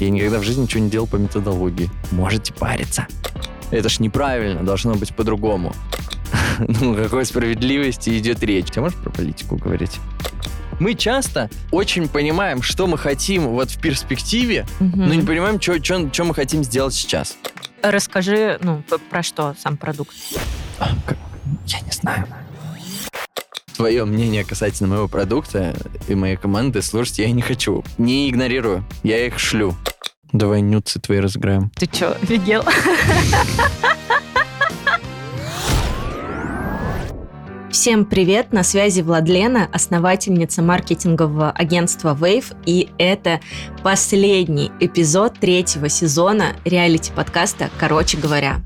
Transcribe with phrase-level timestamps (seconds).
[0.00, 1.90] Я никогда в жизни ничего не делал по методологии.
[2.10, 3.06] Можете париться.
[3.70, 5.74] Это ж неправильно, должно быть по-другому.
[6.60, 8.66] Ну, какой справедливости идет речь?
[8.66, 10.00] Ты можешь про политику говорить?
[10.80, 16.34] Мы часто очень понимаем, что мы хотим вот в перспективе, но не понимаем, что мы
[16.34, 17.36] хотим сделать сейчас.
[17.82, 20.14] Расскажи, ну, про что сам продукт.
[20.80, 20.90] А?
[21.66, 22.26] Я не знаю.
[23.76, 25.76] Твое мнение касательно моего продукта
[26.08, 27.84] и моей команды слушать я не хочу.
[27.96, 28.84] Не игнорирую.
[29.04, 29.76] Я их шлю.
[30.32, 31.70] Давай нюцы твои разыграем.
[31.76, 32.62] Ты что, офигел?
[37.70, 43.40] Всем привет, на связи Владлена, основательница маркетингового агентства Wave, и это
[43.82, 48.60] последний эпизод третьего сезона реалити-подкаста «Короче говоря».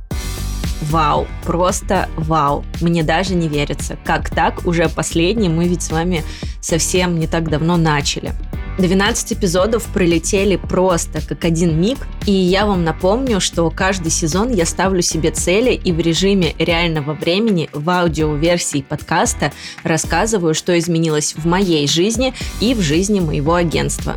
[0.82, 2.64] Вау, просто вау.
[2.80, 3.96] Мне даже не верится.
[4.04, 4.66] Как так?
[4.66, 6.24] Уже последний, мы ведь с вами
[6.60, 8.32] совсем не так давно начали.
[8.78, 14.64] 12 эпизодов пролетели просто как один миг, и я вам напомню, что каждый сезон я
[14.64, 21.46] ставлю себе цели и в режиме реального времени в аудиоверсии подкаста рассказываю, что изменилось в
[21.46, 24.16] моей жизни и в жизни моего агентства.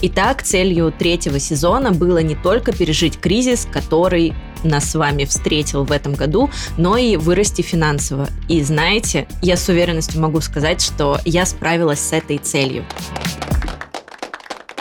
[0.00, 4.34] Итак, целью третьего сезона было не только пережить кризис, который
[4.64, 8.28] нас с вами встретил в этом году, но и вырасти финансово.
[8.48, 12.84] И знаете, я с уверенностью могу сказать, что я справилась с этой целью.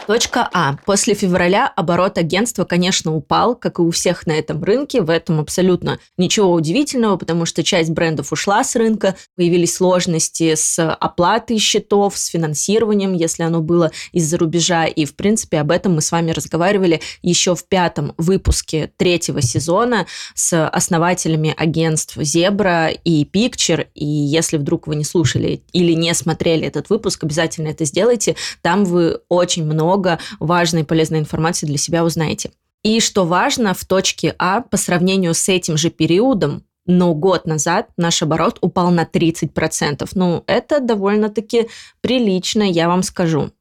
[0.08, 0.78] Точка А.
[0.86, 5.02] После февраля оборот агентства, конечно, упал, как и у всех на этом рынке.
[5.02, 10.92] В этом абсолютно ничего удивительного, потому что часть брендов ушла с рынка, появились сложности с
[10.94, 14.86] оплатой счетов, с финансированием, если оно было из-за рубежа.
[14.86, 20.08] И, в принципе, об этом мы с вами разговаривали еще в пятом выпуске третьего сезона
[20.34, 23.88] с основателями агентств Зебра и Picture.
[23.94, 28.36] И если вдруг вы не слушали или не смотрели этот выпуск, обязательно это сделайте.
[28.62, 30.01] Там вы очень много
[30.40, 32.52] важной и полезной информации для себя узнаете.
[32.84, 37.90] И что важно, в точке А по сравнению с этим же периодом, но год назад
[37.98, 40.10] наш оборот упал на 30%.
[40.16, 41.68] Ну, это довольно-таки
[42.02, 43.52] прилично, я вам скажу.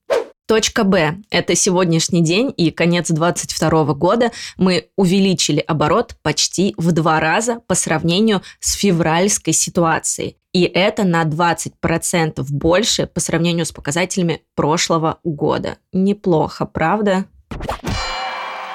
[0.50, 4.32] Точка Б– это сегодняшний день и конец 2022 года.
[4.56, 10.39] Мы увеличили оборот почти в два раза по сравнению с февральской ситуацией.
[10.52, 15.78] И это на 20% больше по сравнению с показателями прошлого года.
[15.92, 17.26] Неплохо, правда?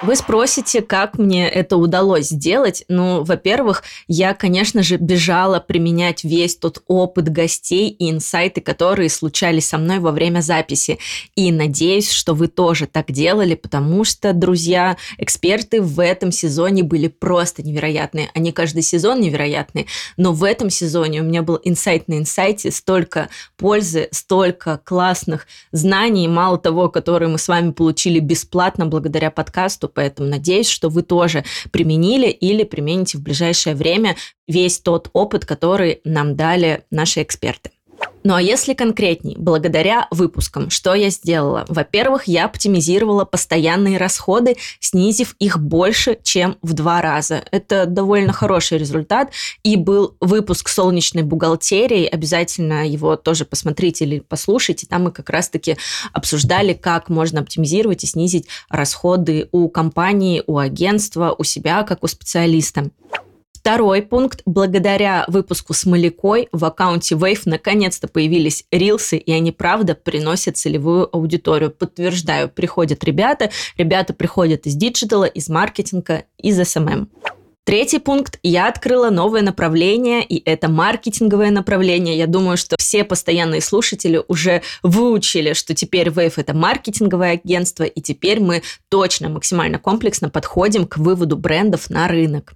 [0.05, 2.83] Вы спросите, как мне это удалось сделать?
[2.88, 9.67] Ну, во-первых, я, конечно же, бежала применять весь тот опыт гостей и инсайты, которые случались
[9.67, 10.99] со мной во время записи.
[11.35, 17.07] И надеюсь, что вы тоже так делали, потому что, друзья, эксперты в этом сезоне были
[17.07, 18.29] просто невероятные.
[18.35, 23.29] Они каждый сезон невероятные, но в этом сезоне у меня был инсайт на инсайте, столько
[23.57, 30.29] пользы, столько классных знаний, мало того, которые мы с вами получили бесплатно благодаря подкасту, поэтому
[30.29, 34.16] надеюсь, что вы тоже применили или примените в ближайшее время
[34.47, 37.72] весь тот опыт, который нам дали наши эксперты.
[38.23, 41.66] Ну а если конкретней, благодаря выпускам, что я сделала?
[41.67, 47.44] Во-первых, я оптимизировала постоянные расходы, снизив их больше, чем в два раза.
[47.51, 49.31] Это довольно хороший результат.
[49.63, 54.88] И был выпуск солнечной бухгалтерии, обязательно его тоже посмотрите или послушайте.
[54.88, 55.77] Там мы как раз-таки
[56.11, 62.07] обсуждали, как можно оптимизировать и снизить расходы у компании, у агентства, у себя, как у
[62.07, 62.89] специалиста.
[63.65, 64.43] Второй пункт.
[64.45, 71.09] Благодаря выпуску с Малякой в аккаунте Wave наконец-то появились рилсы, и они, правда, приносят целевую
[71.11, 71.71] аудиторию.
[71.71, 73.49] Подтверждаю, приходят ребята.
[73.75, 77.07] Ребята приходят из диджитала, из маркетинга, из SMM.
[77.63, 78.37] Третий пункт.
[78.43, 82.15] Я открыла новое направление, и это маркетинговое направление.
[82.15, 87.99] Я думаю, что все постоянные слушатели уже выучили, что теперь Wave– это маркетинговое агентство, и
[87.99, 92.53] теперь мы точно максимально комплексно подходим к выводу брендов на рынок.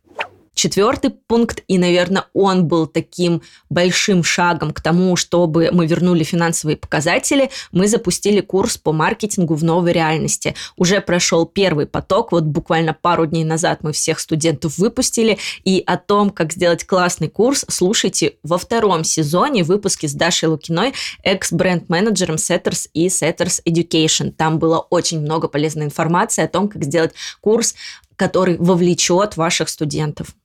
[0.59, 6.75] Четвертый пункт, и, наверное, он был таким большим шагом к тому, чтобы мы вернули финансовые
[6.75, 10.55] показатели, мы запустили курс по маркетингу в новой реальности.
[10.75, 15.95] Уже прошел первый поток, вот буквально пару дней назад мы всех студентов выпустили, и о
[15.95, 22.89] том, как сделать классный курс, слушайте во втором сезоне выпуски с Дашей Лукиной, экс-бренд-менеджером Setters
[22.93, 24.33] и Setters Education.
[24.33, 27.75] Там было очень много полезной информации о том, как сделать курс,
[28.17, 30.35] который вовлечет ваших студентов.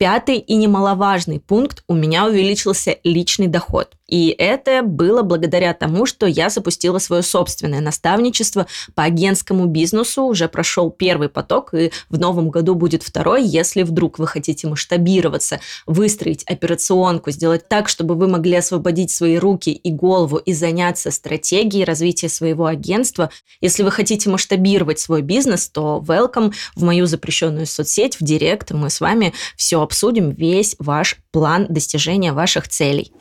[0.00, 3.98] Пятый и немаловажный пункт– у меня увеличился личный доход.
[4.10, 10.24] И это было благодаря тому, что я запустила свое собственное наставничество по агентскому бизнесу.
[10.24, 13.44] Уже прошел первый поток, и в новом году будет второй.
[13.44, 19.70] Если вдруг вы хотите масштабироваться, выстроить операционку, сделать так, чтобы вы могли освободить свои руки
[19.70, 23.30] и голову и заняться стратегией развития своего агентства.
[23.60, 28.72] Если вы хотите масштабировать свой бизнес, то welcome в мою запрещенную соцсеть, в директ.
[28.72, 33.12] Мы с вами все обсудим, весь ваш план достижения ваших целей.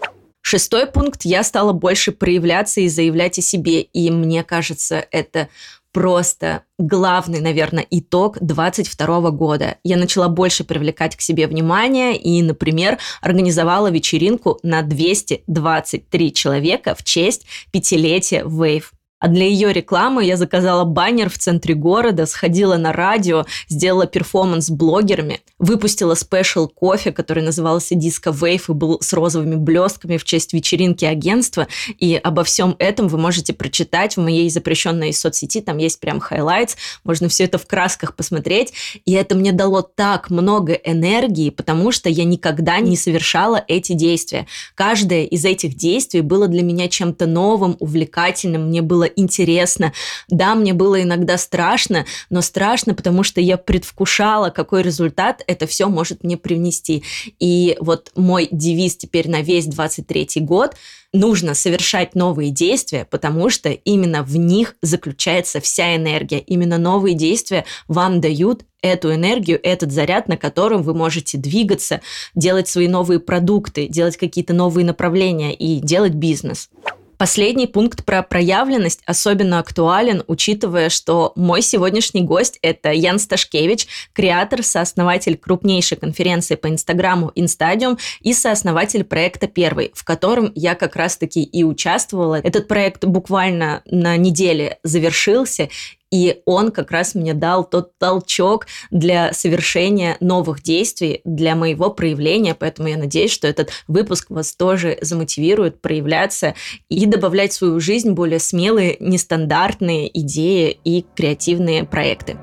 [0.52, 1.26] Шестой пункт.
[1.26, 3.84] Я стала больше проявляться и заявлять о себе.
[3.84, 5.48] И мне кажется, это
[5.92, 9.78] просто главный, наверное, итог 22 года.
[9.84, 17.04] Я начала больше привлекать к себе внимание и, например, организовала вечеринку на 223 человека в
[17.04, 18.86] честь пятилетия Wave.
[19.20, 24.68] А для ее рекламы я заказала баннер в центре города, сходила на радио, сделала перформанс
[24.68, 30.24] с блогерами, выпустила special кофе, который назывался Disco Wave и был с розовыми блестками в
[30.24, 31.68] честь вечеринки агентства.
[31.98, 35.60] И обо всем этом вы можете прочитать в моей запрещенной соцсети.
[35.60, 38.74] Там есть прям highlights, можно все это в красках посмотреть.
[39.06, 44.48] И это мне дало так много энергии, потому что я никогда не совершала эти действия.
[44.76, 48.68] Каждое из этих действий было для меня чем-то новым, увлекательным.
[48.68, 49.94] Мне было интересно.
[50.28, 55.88] Да, мне было иногда страшно, но страшно, потому что я предвкушала, какой результат это все
[55.88, 57.04] может мне привнести.
[57.40, 60.76] И вот мой девиз теперь на весь 23 год
[61.14, 66.40] нужно совершать новые действия, потому что именно в них заключается вся энергия.
[66.40, 72.02] Именно новые действия вам дают эту энергию, этот заряд, на котором вы можете двигаться,
[72.36, 76.70] делать свои новые продукты, делать какие-то новые направления и делать бизнес.
[77.20, 84.64] Последний пункт про проявленность особенно актуален, учитывая, что мой сегодняшний гость– это Ян Сташкевич, креатор,
[84.64, 91.44] сооснователь крупнейшей конференции по Инстаграму Инстадиум и сооснователь проекта «Первый», в котором я как раз-таки
[91.44, 92.36] и участвовала.
[92.36, 95.68] Этот проект буквально на неделе завершился,
[96.12, 102.56] и он как раз мне дал тот толчок для совершения новых действий, для моего проявления.
[102.56, 106.56] Поэтому я надеюсь, что этот выпуск вас тоже замотивирует проявляться
[106.90, 112.38] и добавлять в свою жизнь более смелые, нестандартные идеи и креативные проекты.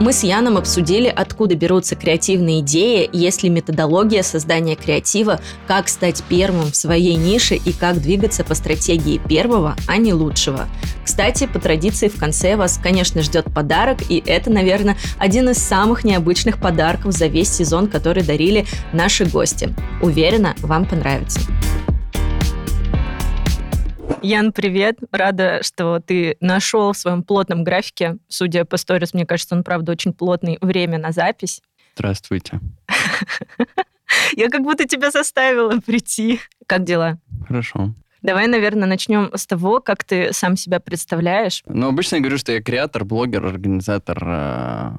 [0.00, 6.24] Мы с Яном обсудили, откуда берутся креативные идеи, есть ли методология создания креатива, как стать
[6.26, 10.68] первым в своей нише и как двигаться по стратегии первого, а не лучшего.
[11.04, 16.02] Кстати, по традиции в конце вас, конечно, ждет подарок, и это, наверное, один из самых
[16.02, 18.64] необычных подарков за весь сезон, который дарили
[18.94, 19.74] наши гости.
[20.00, 21.40] Уверена, вам понравится.
[24.22, 24.98] Ян, привет.
[25.12, 29.92] Рада, что ты нашел в своем плотном графике, судя по сторис, мне кажется, он, правда,
[29.92, 31.62] очень плотный, время на запись.
[31.94, 32.60] Здравствуйте.
[34.36, 36.40] Я как будто тебя заставила прийти.
[36.66, 37.18] Как дела?
[37.46, 37.94] Хорошо.
[38.22, 41.62] Давай, наверное, начнем с того, как ты сам себя представляешь.
[41.66, 44.90] Ну, обычно я говорю, что я креатор, блогер, организатор э,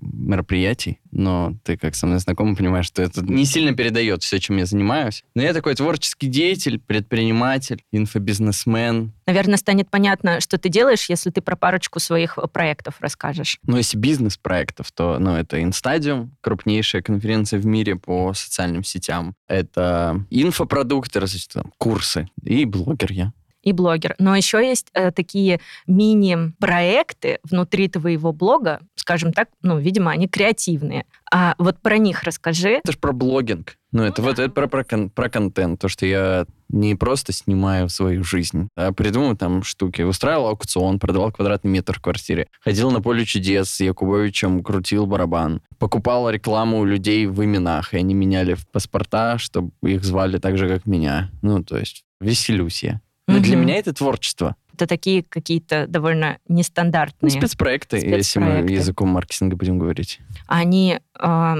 [0.00, 4.56] мероприятий, но ты как со мной знакомый понимаешь, что это не сильно передает все, чем
[4.56, 5.24] я занимаюсь.
[5.34, 9.12] Но я такой творческий деятель, предприниматель, инфобизнесмен.
[9.26, 13.58] Наверное, станет понятно, что ты делаешь, если ты про парочку своих э, проектов расскажешь.
[13.64, 19.34] Ну, если бизнес-проектов, то ну, это Инстадиум, крупнейшая конференция в мире по социальным сетям.
[19.48, 23.32] Это инфопродукты, различные там, курсы и блогер я
[23.62, 24.14] и блогер.
[24.18, 31.04] Но еще есть э, такие мини-проекты внутри твоего блога, скажем так, ну, видимо, они креативные.
[31.32, 32.80] А вот про них расскажи.
[32.84, 33.76] Это же про блогинг.
[33.92, 38.24] Ну, это вот это про, про, про контент, то, что я не просто снимаю свою
[38.24, 40.02] жизнь, а придумываю там штуки.
[40.02, 42.48] Устраивал аукцион, продавал квадратный метр в квартире.
[42.60, 45.60] Ходил на поле чудес с Якубовичем, крутил барабан.
[45.78, 50.56] Покупал рекламу у людей в именах, и они меняли в паспорта, чтобы их звали так
[50.56, 51.30] же, как меня.
[51.42, 53.00] Ну, то есть веселюсь я.
[53.28, 53.42] Но угу.
[53.42, 54.56] для меня это творчество.
[54.74, 57.32] Это такие какие-то довольно нестандартные...
[57.32, 60.20] Ну, спецпроекты, спецпроекты, если мы языком маркетинга будем говорить.
[60.46, 61.54] Они э,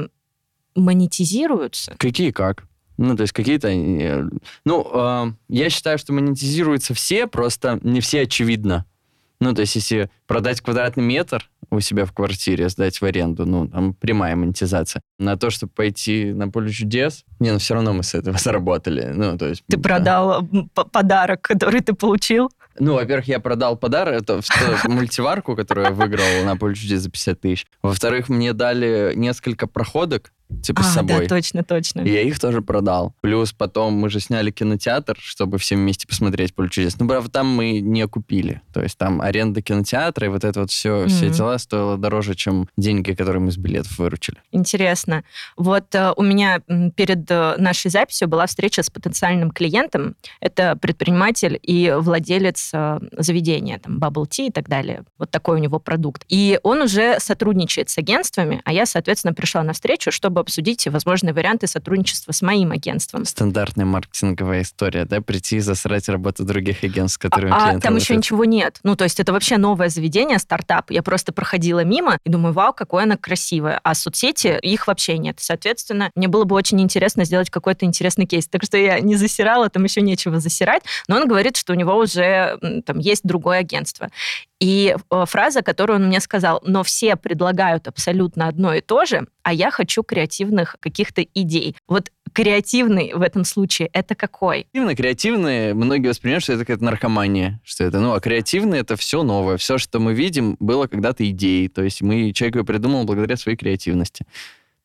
[0.75, 1.95] монетизируются?
[1.99, 2.65] Какие как?
[2.97, 3.69] Ну, то есть какие-то...
[3.69, 4.25] Э,
[4.65, 8.87] ну, э, я считаю, что монетизируются все, просто не все очевидно.
[9.43, 13.67] Ну, то есть если продать квадратный метр у себя в квартире, сдать в аренду, ну,
[13.67, 15.03] там прямая монетизация.
[15.19, 19.11] На то, чтобы пойти на поле чудес, не, ну все равно мы с этого заработали.
[19.13, 19.65] Ну, то есть...
[19.69, 19.83] Ты да.
[19.83, 20.49] продал
[20.93, 22.51] подарок, который ты получил?
[22.79, 24.41] Ну, во-первых, я продал подарок, это
[24.85, 27.67] мультиварку, которую я выиграл на поле чудес за 50 тысяч.
[27.83, 30.33] Во-вторых, мне дали несколько проходок
[30.63, 31.23] типа а, с собой.
[31.23, 32.01] да, точно, точно.
[32.03, 33.15] И я их тоже продал.
[33.21, 36.99] Плюс потом мы же сняли кинотеатр, чтобы все вместе посмотреть «Поле чудес».
[36.99, 38.61] Ну, правда, там мы не купили.
[38.73, 41.09] То есть там аренда кинотеатра и вот это вот все, mm-hmm.
[41.09, 44.39] все дела стоило дороже, чем деньги, которые мы с билетов выручили.
[44.51, 45.25] Интересно.
[45.57, 46.61] Вот э, у меня
[46.97, 50.17] перед э, нашей записью была встреча с потенциальным клиентом.
[50.41, 55.05] Это предприниматель и владелец э, заведения, там, Bubble Tea и так далее.
[55.19, 56.25] Вот такой у него продукт.
[56.29, 61.33] И он уже сотрудничает с агентствами, а я, соответственно, пришла на встречу, чтобы обсудить возможные
[61.33, 63.25] варианты сотрудничества с моим агентством.
[63.25, 65.21] Стандартная маркетинговая история, да?
[65.21, 68.79] Прийти и засрать работу других агентств, с которыми а, а там еще ничего нет.
[68.83, 70.91] Ну, то есть это вообще новое заведение, стартап.
[70.91, 73.81] Я просто проходила мимо и думаю, вау, какое она красивое.
[73.83, 75.37] А соцсети, их вообще нет.
[75.41, 78.47] Соответственно, мне было бы очень интересно сделать какой-то интересный кейс.
[78.49, 80.83] Так что я не засирала, там еще нечего засирать.
[81.09, 84.11] Но он говорит, что у него уже там есть другое агентство.
[84.63, 89.27] И э, фраза, которую он мне сказал, но все предлагают абсолютно одно и то же,
[89.43, 91.75] а я хочу креативных каких-то идей.
[91.89, 94.69] Вот креативный в этом случае это какой?
[94.73, 99.25] Креативный, креативный, многие воспринимают, что это какая-то наркомания, что это, ну, а креативный это все
[99.25, 103.37] новое, все, что мы видим, было когда-то идеей, то есть мы человек его придумал благодаря
[103.37, 104.27] своей креативности.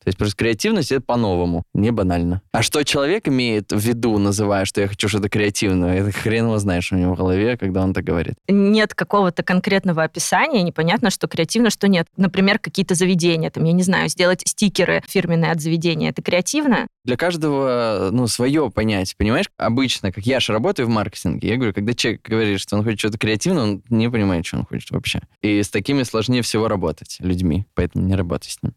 [0.08, 2.40] То есть просто креативность это по-новому, не банально.
[2.52, 6.58] А что человек имеет в виду, называя, что я хочу что-то креативное, это хрен его
[6.58, 8.36] знаешь у него в голове, когда он так говорит.
[8.48, 12.06] Нет какого-то конкретного описания, непонятно, что креативно, что нет.
[12.16, 16.86] Например, какие-то заведения, там, я не знаю, сделать стикеры фирменные от заведения, это креативно?
[17.04, 19.50] Для каждого, ну, свое понять, понимаешь?
[19.58, 23.00] Обычно, как я же работаю в маркетинге, я говорю, когда человек говорит, что он хочет
[23.00, 25.20] что-то креативное, он не понимает, что он хочет вообще.
[25.42, 28.72] И с такими сложнее всего работать людьми, поэтому не работай с ним.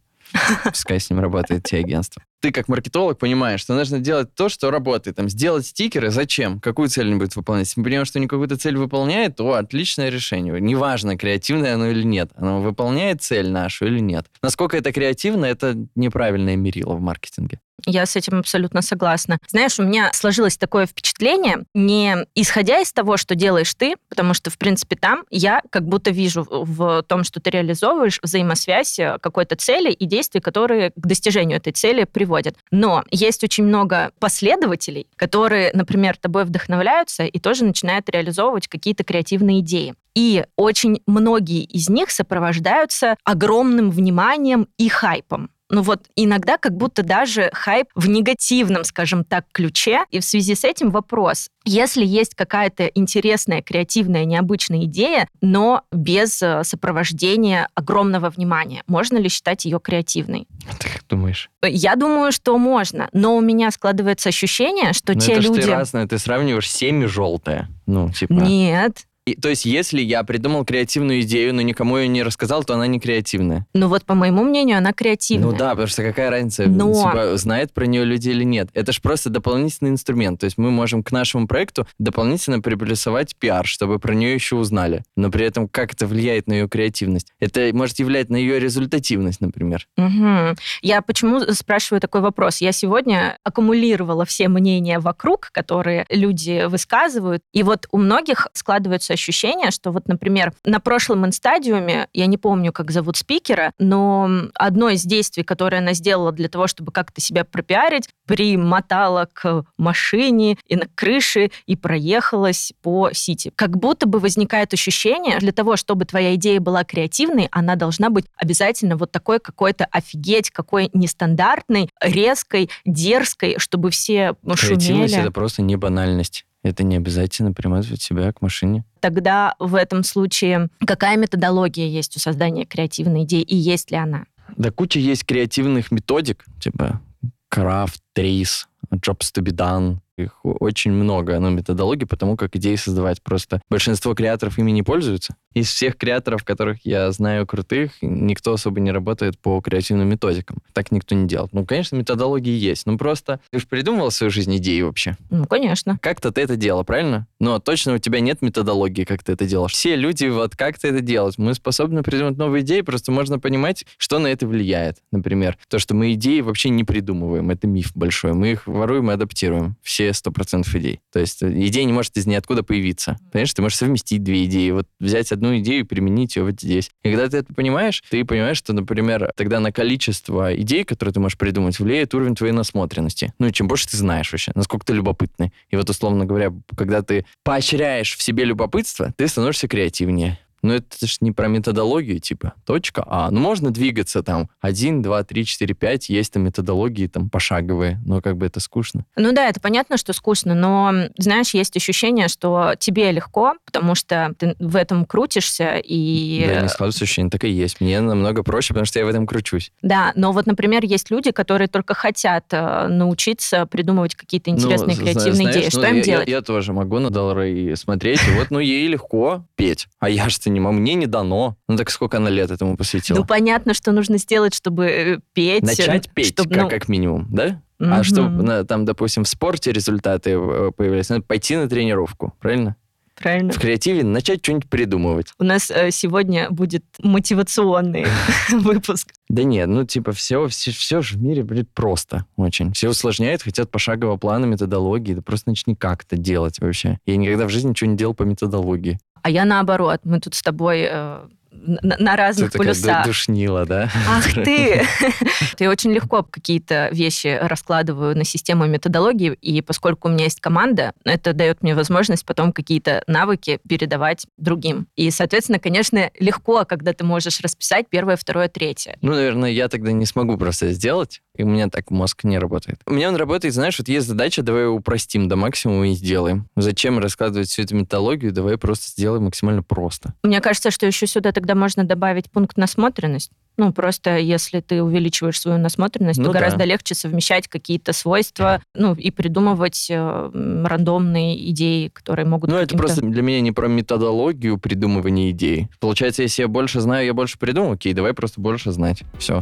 [0.63, 2.23] Пускай с ним работает те агентства.
[2.41, 5.17] Ты как маркетолог понимаешь, что нужно делать то, что работает.
[5.17, 6.59] Там, сделать стикеры, зачем?
[6.59, 7.67] Какую цель они будут выполнять?
[7.67, 10.59] Если мы понимаем, что они какую-то цель выполняет, то отличное решение.
[10.59, 12.31] Неважно, креативное оно или нет.
[12.35, 14.25] Оно выполняет цель нашу или нет.
[14.41, 17.59] Насколько это креативно, это неправильное мерило в маркетинге.
[17.85, 19.39] Я с этим абсолютно согласна.
[19.47, 24.49] Знаешь, у меня сложилось такое впечатление, не исходя из того, что делаешь ты, потому что,
[24.49, 29.55] в принципе, там я как будто вижу в том, что ты реализовываешь взаимосвязь э, какой-то
[29.55, 32.30] цели и действий, которые к достижению этой цели приводят.
[32.71, 39.59] Но есть очень много последователей, которые, например, тобой вдохновляются и тоже начинают реализовывать какие-то креативные
[39.59, 39.93] идеи.
[40.15, 45.49] И очень многие из них сопровождаются огромным вниманием и хайпом.
[45.71, 50.01] Ну вот иногда как будто даже хайп в негативном, скажем так, ключе.
[50.11, 51.47] И в связи с этим вопрос.
[51.63, 59.29] Если есть какая-то интересная, креативная, необычная идея, но без э, сопровождения огромного внимания, можно ли
[59.29, 60.45] считать ее креативной?
[60.79, 61.49] Ты как думаешь?
[61.63, 65.61] Я думаю, что можно, но у меня складывается ощущение, что но те это люди...
[65.61, 67.69] Ты разное, ты сравниваешь семь и желтое.
[67.85, 68.33] Ну, типа...
[68.33, 72.73] Нет, и, то есть, если я придумал креативную идею, но никому ее не рассказал, то
[72.73, 73.65] она не креативная.
[73.73, 75.51] Ну вот, по моему мнению, она креативная.
[75.51, 76.93] Ну да, потому что какая разница, но...
[76.93, 78.69] типа, знает про нее люди или нет.
[78.73, 80.39] Это же просто дополнительный инструмент.
[80.39, 85.03] То есть мы можем к нашему проекту дополнительно приплюсовать пиар, чтобы про нее еще узнали.
[85.15, 87.31] Но при этом как это влияет на ее креативность?
[87.39, 89.87] Это может влиять на ее результативность, например.
[89.97, 90.55] Угу.
[90.81, 92.61] Я почему спрашиваю такой вопрос?
[92.61, 97.43] Я сегодня аккумулировала все мнения вокруг, которые люди высказывают.
[97.53, 102.37] И вот у многих складываются создается ощущение, что вот, например, на прошлом инстадиуме, я не
[102.37, 107.21] помню, как зовут спикера, но одно из действий, которое она сделала для того, чтобы как-то
[107.21, 113.51] себя пропиарить, примотала к машине и на крыше и проехалась по Сити.
[113.55, 118.25] Как будто бы возникает ощущение, для того, чтобы твоя идея была креативной, она должна быть
[118.35, 125.19] обязательно вот такой какой-то офигеть, какой нестандартной, резкой, дерзкой, чтобы все Креативность шумели.
[125.19, 126.45] это просто не банальность.
[126.63, 128.83] Это не обязательно примазывать себя к машине.
[128.99, 134.25] Тогда в этом случае какая методология есть у создания креативной идеи и есть ли она?
[134.57, 137.01] Да куча есть креативных методик, типа
[137.49, 142.75] крафт, трейс, jobs to be done, их очень много, но методологий по тому, как идеи
[142.75, 143.21] создавать.
[143.21, 145.35] Просто большинство креаторов ими не пользуются.
[145.53, 150.59] Из всех креаторов, которых я знаю крутых, никто особо не работает по креативным методикам.
[150.73, 151.53] Так никто не делает.
[151.53, 152.85] Ну, конечно, методологии есть.
[152.85, 155.17] Ну, просто ты же придумывал в свою жизнь идеи вообще?
[155.29, 155.97] Ну, конечно.
[156.01, 157.27] Как-то ты это делал, правильно?
[157.39, 159.73] Но точно у тебя нет методологии, как ты это делаешь.
[159.73, 161.37] Все люди, вот как ты это делаешь.
[161.37, 164.97] Мы способны придумать новые идеи, просто можно понимать, что на это влияет.
[165.11, 167.49] Например, то, что мы идеи вообще не придумываем.
[167.49, 168.33] Это миф большой.
[168.33, 169.75] Мы их воруем и адаптируем.
[169.81, 170.99] Все 100% идей.
[171.11, 173.17] То есть э, идея не может из ниоткуда появиться.
[173.31, 174.71] Понимаешь, ты можешь совместить две идеи.
[174.71, 176.89] Вот взять одну идею и применить ее вот здесь.
[177.03, 181.19] И когда ты это понимаешь, ты понимаешь, что, например, тогда на количество идей, которые ты
[181.19, 183.33] можешь придумать, влияет уровень твоей насмотренности.
[183.39, 185.53] Ну и чем больше ты знаешь вообще, насколько ты любопытный.
[185.69, 191.07] И вот, условно говоря, когда ты поощряешь в себе любопытство, ты становишься креативнее Ну, это
[191.07, 193.31] же не про методологию, типа, точка А.
[193.31, 198.21] Ну, можно двигаться там 1, 2, 3, 4, 5, есть там методологии там пошаговые, но
[198.21, 199.05] как бы это скучно.
[199.15, 204.33] Ну да, это понятно, что скучно, но, знаешь, есть ощущение, что тебе легко, потому что
[204.37, 206.45] ты в этом крутишься и...
[206.47, 207.81] Да, не складывается ощущение, так и есть.
[207.81, 209.71] Мне намного проще, потому что я в этом кручусь.
[209.81, 215.03] Да, но вот, например, есть люди, которые только хотят э, научиться придумывать какие-то интересные ну,
[215.03, 215.69] креативные знаешь, идеи.
[215.73, 216.27] ну, Что им я, делать?
[216.27, 220.29] Я, я тоже могу на доллары смотреть, и вот, ну, ей легко петь, а я
[220.29, 221.57] же не могу, мне не дано.
[221.67, 223.17] Ну, так сколько она лет этому посвятила?
[223.17, 225.63] Ну, понятно, что нужно сделать, чтобы э, петь.
[225.63, 227.61] Начать петь, чтобы, как, ну, как минимум, да?
[227.81, 227.93] мгм.
[227.93, 232.75] А чтобы там, допустим, в спорте результаты э, появлялись, надо пойти на тренировку, правильно?
[233.21, 233.53] Правильно.
[233.53, 235.27] В креативе начать что-нибудь придумывать.
[235.39, 238.05] У нас э, сегодня будет мотивационный
[238.49, 239.09] выпуск.
[239.29, 242.73] Да нет, ну типа все, все, все же в мире, блин, просто очень.
[242.73, 245.13] Все усложняют, хотят пошагового плана, методологии.
[245.13, 246.97] Да просто начни как это делать вообще.
[247.05, 248.99] Я никогда в жизни ничего не делал по методологии.
[249.21, 250.01] А я наоборот.
[250.03, 251.19] Мы тут с тобой э,
[251.51, 253.05] на, на Ты разных такая полюсах.
[253.05, 253.89] душнила, да?
[254.07, 254.83] Ах ты!
[255.57, 260.93] Ты очень легко какие-то вещи раскладываю на систему методологии, и поскольку у меня есть команда,
[261.03, 264.87] это дает мне возможность потом какие-то навыки передавать другим.
[264.95, 268.97] И, соответственно, конечно, легко, когда ты можешь расписать первое, второе, третье.
[269.01, 272.79] Ну, наверное, я тогда не смогу просто сделать, и у меня так мозг не работает.
[272.85, 276.47] У меня он работает, знаешь, вот есть задача, давай его упростим до максимума и сделаем.
[276.55, 280.13] Зачем раскладывать всю эту методологию, давай просто сделаем максимально просто.
[280.23, 283.31] Мне кажется, что еще сюда тогда можно добавить пункт насмотренность.
[283.57, 286.39] Ну, просто если ты увеличиваешь свою насмотренность, Ну то да.
[286.39, 290.31] гораздо легче совмещать какие-то свойства, ну, и придумывать э,
[290.63, 292.51] рандомные идеи, которые могут...
[292.51, 295.67] Ну, это просто для меня не про методологию придумывания идей.
[295.79, 299.01] Получается, если я больше знаю, я больше придумаю, окей, давай просто больше знать.
[299.17, 299.41] Все.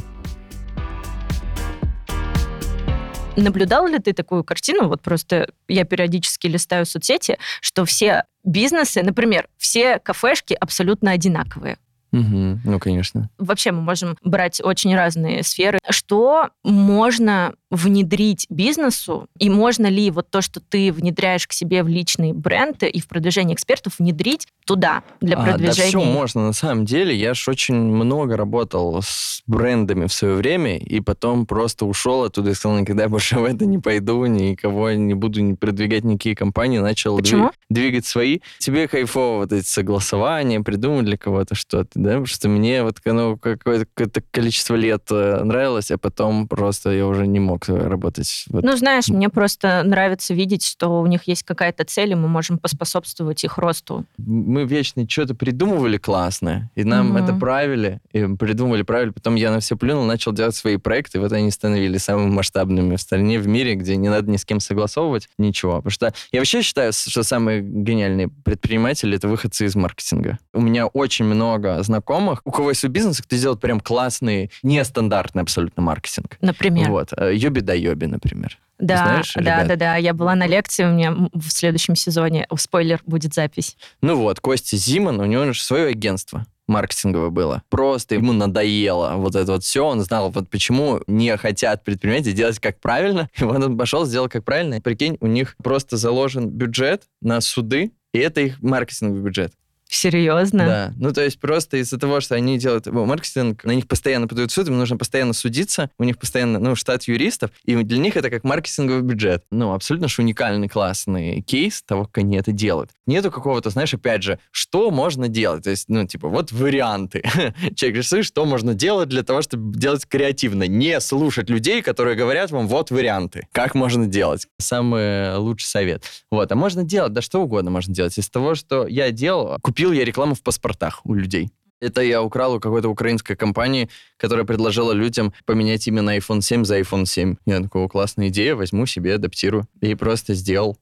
[3.36, 4.88] Наблюдал ли ты такую картину?
[4.88, 11.78] Вот просто я периодически листаю соцсети, что все бизнесы, например, все кафешки абсолютно одинаковые.
[12.12, 12.60] Угу.
[12.64, 13.30] Ну, конечно.
[13.38, 15.80] Вообще мы можем брать очень разные сферы.
[15.90, 21.88] Что можно внедрить бизнесу, и можно ли вот то, что ты внедряешь к себе в
[21.88, 25.90] личный бренд и в продвижение экспертов, внедрить туда для А, да продвижения?
[25.90, 27.16] все можно, на самом деле.
[27.16, 32.52] Я ж очень много работал с брендами в свое время, и потом просто ушел оттуда
[32.52, 36.80] и сказал, никогда больше в это не пойду, никого не буду не продвигать никакие компании,
[36.80, 37.52] начал Почему?
[37.70, 38.40] двигать свои.
[38.60, 42.10] Тебе кайфово вот эти согласования, придумать для кого-то что-то, да?
[42.10, 47.28] Потому что мне вот какое-то какое-то количество лет э, нравилось, а потом просто я уже
[47.28, 48.46] не мог э, работать.
[48.50, 48.64] Вот.
[48.64, 52.58] Ну, знаешь, мне просто нравится видеть, что у них есть какая-то цель, и мы можем
[52.60, 54.06] поспособствовать их росту.
[54.18, 57.18] мы вечно что-то придумывали классное, и нам Мгм.
[57.18, 59.10] это правили, и придумывали правили.
[59.10, 62.96] Потом я на все плюнул, начал делать свои проекты, и вот они становились самыми масштабными
[62.96, 65.78] в стране, в мире, где не надо ни с кем согласовывать ничего.
[65.78, 70.38] Потому что я вообще считаю, что самые гениальные предприниматели— это выходцы из маркетинга.
[70.54, 75.42] У меня очень много знакомых, у кого есть свой бизнес, кто делает прям классный, нестандартный
[75.44, 76.38] абсолютно маркетинг.
[76.42, 76.90] Например.
[76.90, 77.10] Вот.
[77.50, 78.58] Э, Йоби например.
[78.80, 79.68] Да, Знаешь, да, ребят?
[79.68, 79.96] да, да.
[79.98, 83.76] Я была на лекции, у меня в следующем сезоне, спойлер, будет запись.
[84.02, 87.64] Ну вот, Костя Зиман, у него же свое агентство маркетинговое было.
[87.70, 89.86] Просто ему надоело вот это вот все.
[89.86, 93.30] Он знал, вот почему не хотят предприниматели делать как правильно.
[93.38, 94.80] И вот он пошел, сделал как правильно.
[94.80, 99.54] Прикинь, у них просто заложен бюджет на суды, и это их маркетинговый бюджет.
[99.92, 100.66] Серьезно?
[100.66, 100.94] Да.
[100.98, 104.52] Ну, то есть просто из-за того, что они делают ну, маркетинг, на них постоянно подают
[104.52, 108.30] суд, им нужно постоянно судиться, у них постоянно, ну, штат юристов, и для них это
[108.30, 109.44] как маркетинговый бюджет.
[109.50, 112.92] Ну, абсолютно же уникальный, классный кейс того, как они это делают.
[113.08, 115.64] Нету какого-то, знаешь, опять же, что можно делать?
[115.64, 117.24] То есть, ну, типа, вот варианты.
[117.76, 120.68] Человек решил, что можно делать для того, чтобы делать креативно.
[120.68, 123.48] Не слушать людей, которые говорят вам, вот варианты.
[123.52, 124.48] Как можно делать?
[124.60, 126.04] Самый лучший совет.
[126.30, 128.16] Вот, а можно делать, да что угодно можно делать.
[128.20, 131.52] Из того, что я делал, купил я рекламу в паспортах у людей.
[131.82, 136.80] Это я украл у какой-то украинской компании, которая предложила людям поменять именно iPhone 7 за
[136.80, 137.36] iPhone 7.
[137.46, 139.66] Я такой, «О, классная идея, возьму себе, адаптирую.
[139.80, 140.78] И просто сделал.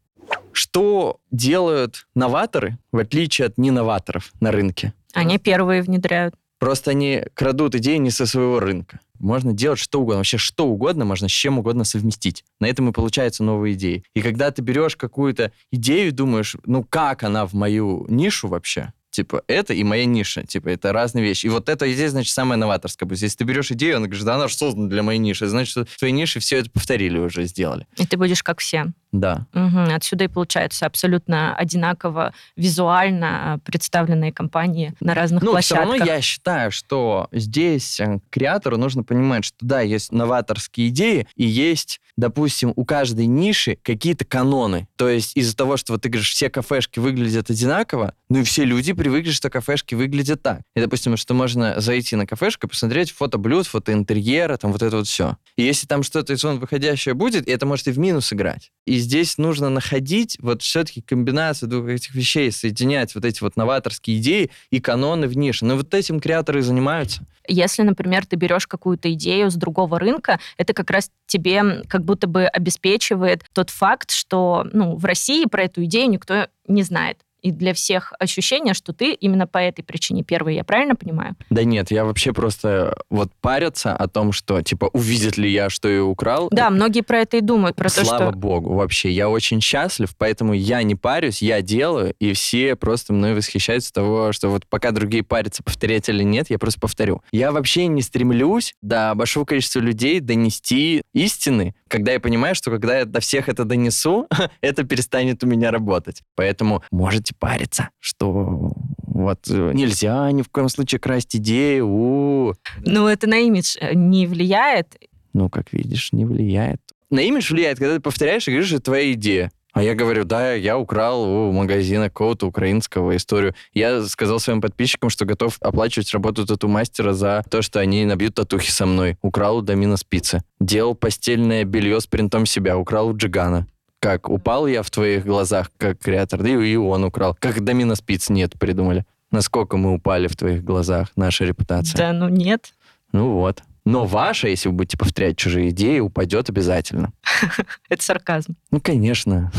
[0.52, 4.94] Что делают новаторы, в отличие от неноваторов на рынке?
[5.14, 6.34] Они первые внедряют.
[6.60, 9.00] Просто они крадут идеи не со своего рынка.
[9.20, 10.20] Можно делать что угодно.
[10.20, 12.44] Вообще что угодно можно с чем угодно совместить.
[12.60, 14.04] На этом и получаются новые идеи.
[14.14, 18.94] И когда ты берешь какую-то идею думаешь, ну как она в мою нишу вообще?
[19.18, 20.44] Типа, это и моя ниша.
[20.46, 21.48] Типа, это разные вещи.
[21.48, 23.10] И вот эта идея, значит, самая новаторская.
[23.10, 23.20] будет.
[23.20, 25.48] Если ты берешь идею, она говорит, да она же создана для моей ниши.
[25.48, 27.88] Значит, в твоей нише все это повторили уже, сделали.
[27.98, 28.86] И ты будешь как все.
[29.12, 29.48] Да.
[29.54, 29.94] Угу.
[29.94, 35.86] Отсюда и получается абсолютно одинаково визуально а, представленные компании на разных ну, площадках.
[35.86, 41.28] все равно я считаю, что здесь э, креатору нужно понимать, что да, есть новаторские идеи
[41.36, 44.88] и есть допустим, у каждой ниши какие-то каноны.
[44.98, 48.66] То есть из-за того, что вот ты говоришь, все кафешки выглядят одинаково, ну и все
[48.66, 50.62] люди привыкли, что кафешки выглядят так.
[50.76, 54.82] И, допустим, что можно зайти на кафешку и посмотреть фото блюд, фото интерьера, там вот
[54.82, 55.38] это вот все.
[55.56, 58.72] И если там что-то из зон выходящее будет, это может и в минус играть.
[58.86, 64.18] И здесь нужно находить вот все-таки комбинацию двух этих вещей, соединять вот эти вот новаторские
[64.18, 65.66] идеи и каноны в нише.
[65.66, 67.24] Но вот этим креаторы и занимаются.
[67.48, 72.28] Если, например, ты берешь какую-то идею с другого рынка, это как раз тебе как будто
[72.28, 77.52] бы обеспечивает тот факт, что ну, в России про эту идею никто не знает и
[77.52, 81.36] для всех ощущение, что ты именно по этой причине первый, я правильно понимаю?
[81.50, 85.88] Да нет, я вообще просто вот париться о том, что, типа, увидит ли я, что
[85.88, 86.50] я украл.
[86.52, 88.38] Да, многие про это и думают, про Слава то, что...
[88.38, 93.34] богу, вообще, я очень счастлив, поэтому я не парюсь, я делаю, и все просто мной
[93.34, 97.22] восхищаются того, что вот пока другие парятся, повторять или нет, я просто повторю.
[97.32, 103.00] Я вообще не стремлюсь до большого количества людей донести истины, когда я понимаю, что когда
[103.00, 104.28] я до всех это донесу,
[104.62, 106.24] это перестанет у меня работать.
[106.36, 108.74] Поэтому можете париться, что
[109.08, 111.88] вот э, нельзя ни в коем случае красть идею.
[111.88, 112.56] У -у -у.
[112.86, 114.96] Ну, это на имидж э, не влияет?
[115.34, 116.82] Ну, как видишь, не влияет.
[117.10, 119.52] На имидж влияет, когда ты повторяешь и говоришь, что это твоя идея.
[119.78, 123.54] А я говорю, да, я украл у магазина какого-то украинского историю.
[123.76, 128.72] Я сказал своим подписчикам, что готов оплачивать работу тату-мастера за то, что они набьют татухи
[128.72, 129.20] со мной.
[129.22, 130.42] Украл у Домина спицы.
[130.60, 132.76] Делал постельное белье с принтом себя.
[132.76, 133.68] Украл у Джигана.
[134.00, 136.42] Как, упал я в твоих глазах, как креатор?
[136.42, 137.38] Да и он украл.
[137.40, 139.06] Как Домина спиц нет придумали.
[139.30, 141.96] Насколько мы упали в твоих глазах, наша репутация?
[141.96, 142.74] Да, ну нет.
[143.12, 143.62] Ну вот.
[143.88, 147.14] Но ваша, если вы будете повторять чужие идеи, упадет обязательно.
[147.90, 148.58] Это сарказм.
[148.70, 149.50] Ну, конечно.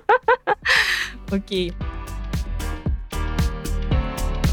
[1.30, 1.74] Окей.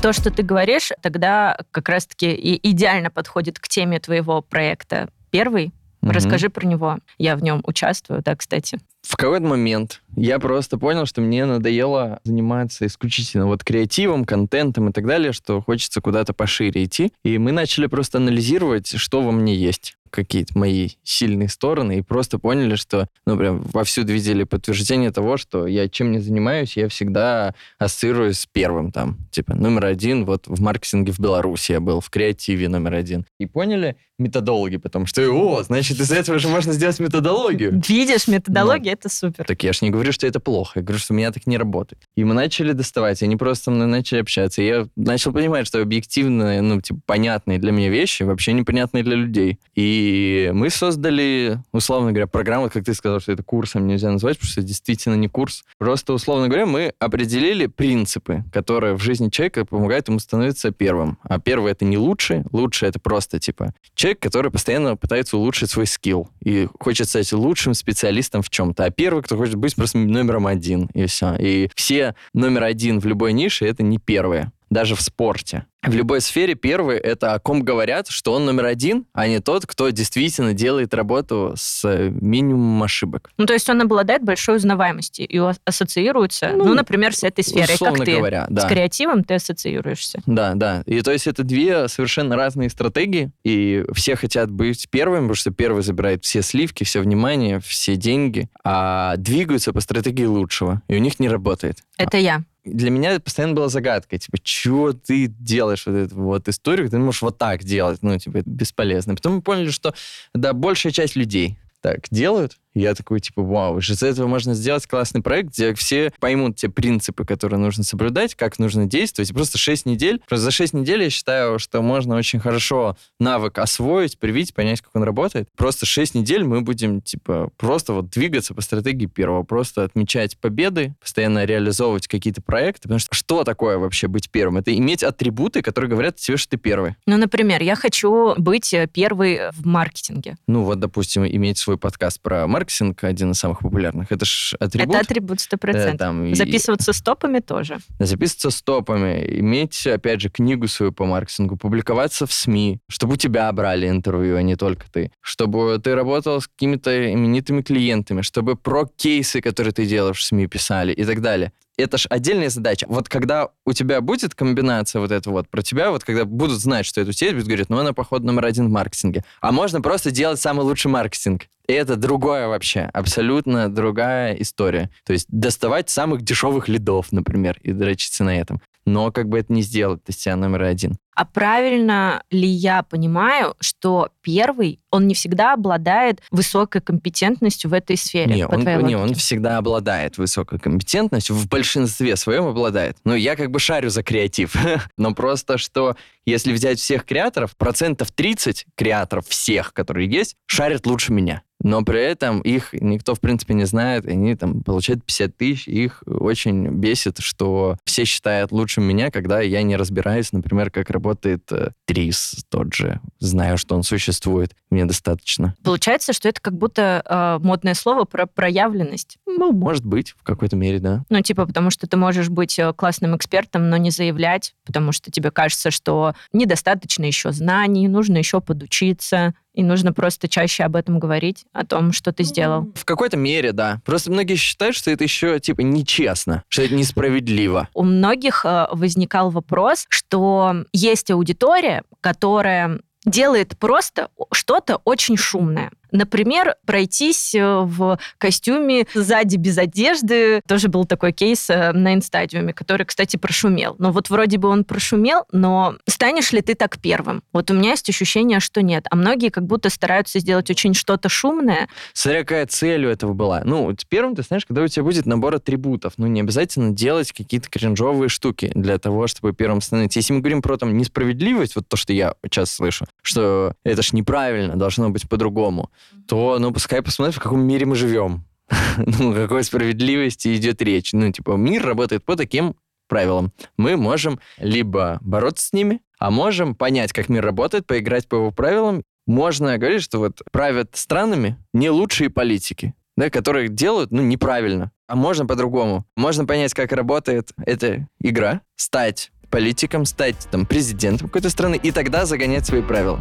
[0.02, 5.08] То, что ты говоришь, тогда как раз-таки идеально подходит к теме твоего проекта.
[5.30, 5.72] Первый.
[6.02, 6.98] Расскажи про него.
[7.17, 8.78] Я в нем участвую, да, кстати.
[9.04, 14.92] В какой-то момент я просто понял, что мне надоело заниматься исключительно вот креативом, контентом и
[14.92, 17.14] так далее, что хочется куда-то пошире идти.
[17.24, 22.40] И мы начали просто анализировать, что во мне есть какие-то мои сильные стороны и просто
[22.40, 27.54] поняли, что, ну, прям вовсюду видели подтверждение того, что я чем не занимаюсь, я всегда
[27.78, 29.18] ассоциируюсь с первым там.
[29.32, 33.26] Типа, номер один вот в маркетинге в Беларуси я был, в креативе номер один.
[33.40, 37.82] И поняли методологи, потому что, о, значит, из этого же можно сделать методологию.
[37.88, 39.46] Видишь, методология, это супер.
[39.46, 41.58] Так я ж не говорю, что это плохо, я говорю, что у меня так не
[41.58, 42.04] работает.
[42.15, 44.62] И мы начали доставать, они просто со мной начали общаться.
[44.62, 49.15] И я начал понимать, что объективные, ну, типа, понятные для меня вещи вообще непонятные для
[49.15, 49.60] людей.
[49.76, 54.38] И и мы создали, условно говоря, программу, как ты сказал, что это курсом нельзя назвать,
[54.38, 55.63] потому что это действительно не курс.
[55.78, 61.17] Просто, условно говоря, мы определили принципы, которые в жизни человека помогают ему становиться первым.
[61.24, 65.88] А первый— это не лучше, лучше— это просто, типа, человек, который постоянно пытается улучшить свой
[65.88, 68.86] скилл и хочет стать лучшим специалистом в чем-то.
[68.86, 71.36] А первый, кто хочет быть просто номером один, и все.
[71.39, 75.66] И все номер один в любой нише— это не первые даже в спорте.
[75.84, 79.66] В любой сфере первый— это о ком говорят, что он номер один, а не тот,
[79.66, 83.30] кто действительно делает работу с минимумом ошибок.
[83.38, 87.76] Ну, то есть он обладает большой узнаваемостью и ассоциируется, ну, ну например, с этой сферой.
[87.76, 88.64] Условно как ты говоря, да.
[88.64, 90.20] С креативом ты ассоциируешься.
[90.26, 90.84] Да, да.
[90.86, 95.52] И то есть это две совершенно разные стратегии, и все хотят быть первыми, потому что
[95.52, 101.00] первый забирает все сливки, все внимание, все деньги, а двигаются по стратегии лучшего, и у
[101.00, 101.78] них не работает.
[101.98, 106.90] Это я для меня постоянно была загадка, типа, чего ты делаешь вот эту вот историю,
[106.90, 109.16] ты можешь вот так делать, ну, типа, это бесполезно.
[109.16, 109.94] Потом мы поняли, что,
[110.34, 115.22] да, большая часть людей так делают, я такой, типа, вау, из этого можно сделать классный
[115.22, 119.34] проект, где все поймут те принципы, которые нужно соблюдать, как нужно действовать.
[119.34, 124.20] просто 6 недель, просто за 6 недель я считаю, что можно очень хорошо навык освоить,
[124.20, 125.50] привить, понять, как он работает.
[125.56, 130.96] Просто 6 недель мы будем, типа, просто вот двигаться по стратегии первого, просто отмечать победы,
[131.02, 134.58] постоянно реализовывать какие-то проекты, потому что что такое вообще быть первым?
[134.58, 136.96] Это иметь атрибуты, которые говорят тебе, что ты первый.
[137.06, 140.38] Ну, например, я хочу быть э, первый в маркетинге.
[140.48, 144.12] Ну, вот, допустим, иметь свой подкаст про маркетинг, маркетинг один из самых популярных.
[144.12, 144.96] Это же атрибут.
[144.96, 145.74] Это атрибут 100%.
[145.74, 146.93] Да, там, записываться и...
[146.93, 147.78] стопами тоже.
[148.00, 153.52] Записываться стопами, иметь, опять же, книгу свою по маркетингу, публиковаться в СМИ, чтобы у тебя
[153.52, 155.12] брали интервью, а не только ты.
[155.22, 160.48] Чтобы ты работал с какими-то именитыми клиентами, чтобы про кейсы, которые ты делаешь в СМИ,
[160.48, 162.86] писали и так далее это ж отдельная задача.
[162.90, 166.86] Вот когда у тебя будет комбинация вот эта вот про тебя, вот когда будут знать,
[166.86, 169.24] что это у тебя, будут говорить, ну, она, походу, номер один в маркетинге.
[169.42, 171.44] А можно просто делать самый лучший маркетинг.
[171.68, 174.90] И это другое вообще, абсолютно другая история.
[175.06, 178.62] То есть доставать самых дешевых лидов, например, и дрочиться на этом.
[178.88, 180.97] Но как бы это не сделать, ты себя номер один.
[181.13, 187.97] А правильно ли я понимаю, что первый, он не всегда обладает высокой компетентностью в этой
[187.97, 188.34] сфере?
[188.34, 192.95] Не, он, не он всегда обладает высокой компетентностью, в большинстве своем обладает.
[193.04, 194.56] Но я как бы шарю за креатив.
[194.97, 201.12] Но просто, что если взять всех креаторов, процентов 30 креаторов всех, которые есть, шарят лучше
[201.12, 205.36] меня но при этом их никто, в принципе, не знает, и они там получают 50
[205.36, 210.89] тысяч, их очень бесит, что все считают лучше меня, когда я не разбираюсь, например, как
[210.89, 213.00] работает э, Трис тот же.
[213.20, 215.56] Знаю, что он существует, мне достаточно.
[215.63, 219.17] Получается, что это как будто э, модное слово про проявленность.
[219.26, 221.04] Ну, может быть, в какой-то мере, да.
[221.10, 225.12] Ну, типа, потому что ты можешь быть э, классным экспертом, но не заявлять, потому что
[225.12, 231.00] тебе кажется, что недостаточно еще знаний, нужно еще подучиться, и нужно просто чаще об этом
[231.00, 232.72] говорить, о том, что ты сделал.
[232.76, 233.82] В какой-то мере, да.
[233.86, 237.67] Просто многие считают, что это еще, типа, нечестно, что это несправедливо.
[237.74, 245.72] У многих э, возникал вопрос, что есть аудитория, которая делает просто что-то очень шумное.
[245.91, 250.41] Например, пройтись э, в костюме сзади без одежды.
[250.47, 253.76] Тоже был такой кейс э, на инстадиуме, который, кстати, прошумел.
[253.80, 257.23] Но вот вроде бы он прошумел, но станешь ли ты так первым?
[257.34, 258.86] Вот у меня есть ощущение, что нет.
[258.89, 261.67] А многие как будто стараются сделать очень что-то шумное.
[261.93, 263.41] Смотря какая цель у этого была.
[263.43, 267.50] Ну, первым ты знаешь, когда у тебя будет набор атрибутов, ну, не обязательно делать какие-то
[267.50, 270.00] кринжовые штуки для того, чтобы первым становиться.
[270.00, 273.93] Если мы говорим про там несправедливость, вот то, что я сейчас слышу, что это ж
[273.93, 275.69] неправильно, должно быть по-другому
[276.08, 278.26] то, ну, пускай посмотрят, в каком мире мы живем.
[278.78, 280.94] ну, какой справедливости идет речь.
[280.94, 282.56] Ну, типа, мир работает по таким
[282.88, 283.32] правилам.
[283.58, 288.32] Мы можем либо бороться с ними, а можем понять, как мир работает, поиграть по его
[288.32, 288.84] правилам.
[289.06, 294.72] Можно говорить, что вот правят странами не лучшие политики, да, которые делают, ну, неправильно.
[294.88, 295.86] А можно по-другому.
[295.96, 302.06] Можно понять, как работает эта игра, стать политиком, стать там президентом какой-то страны и тогда
[302.06, 303.00] загонять свои правила.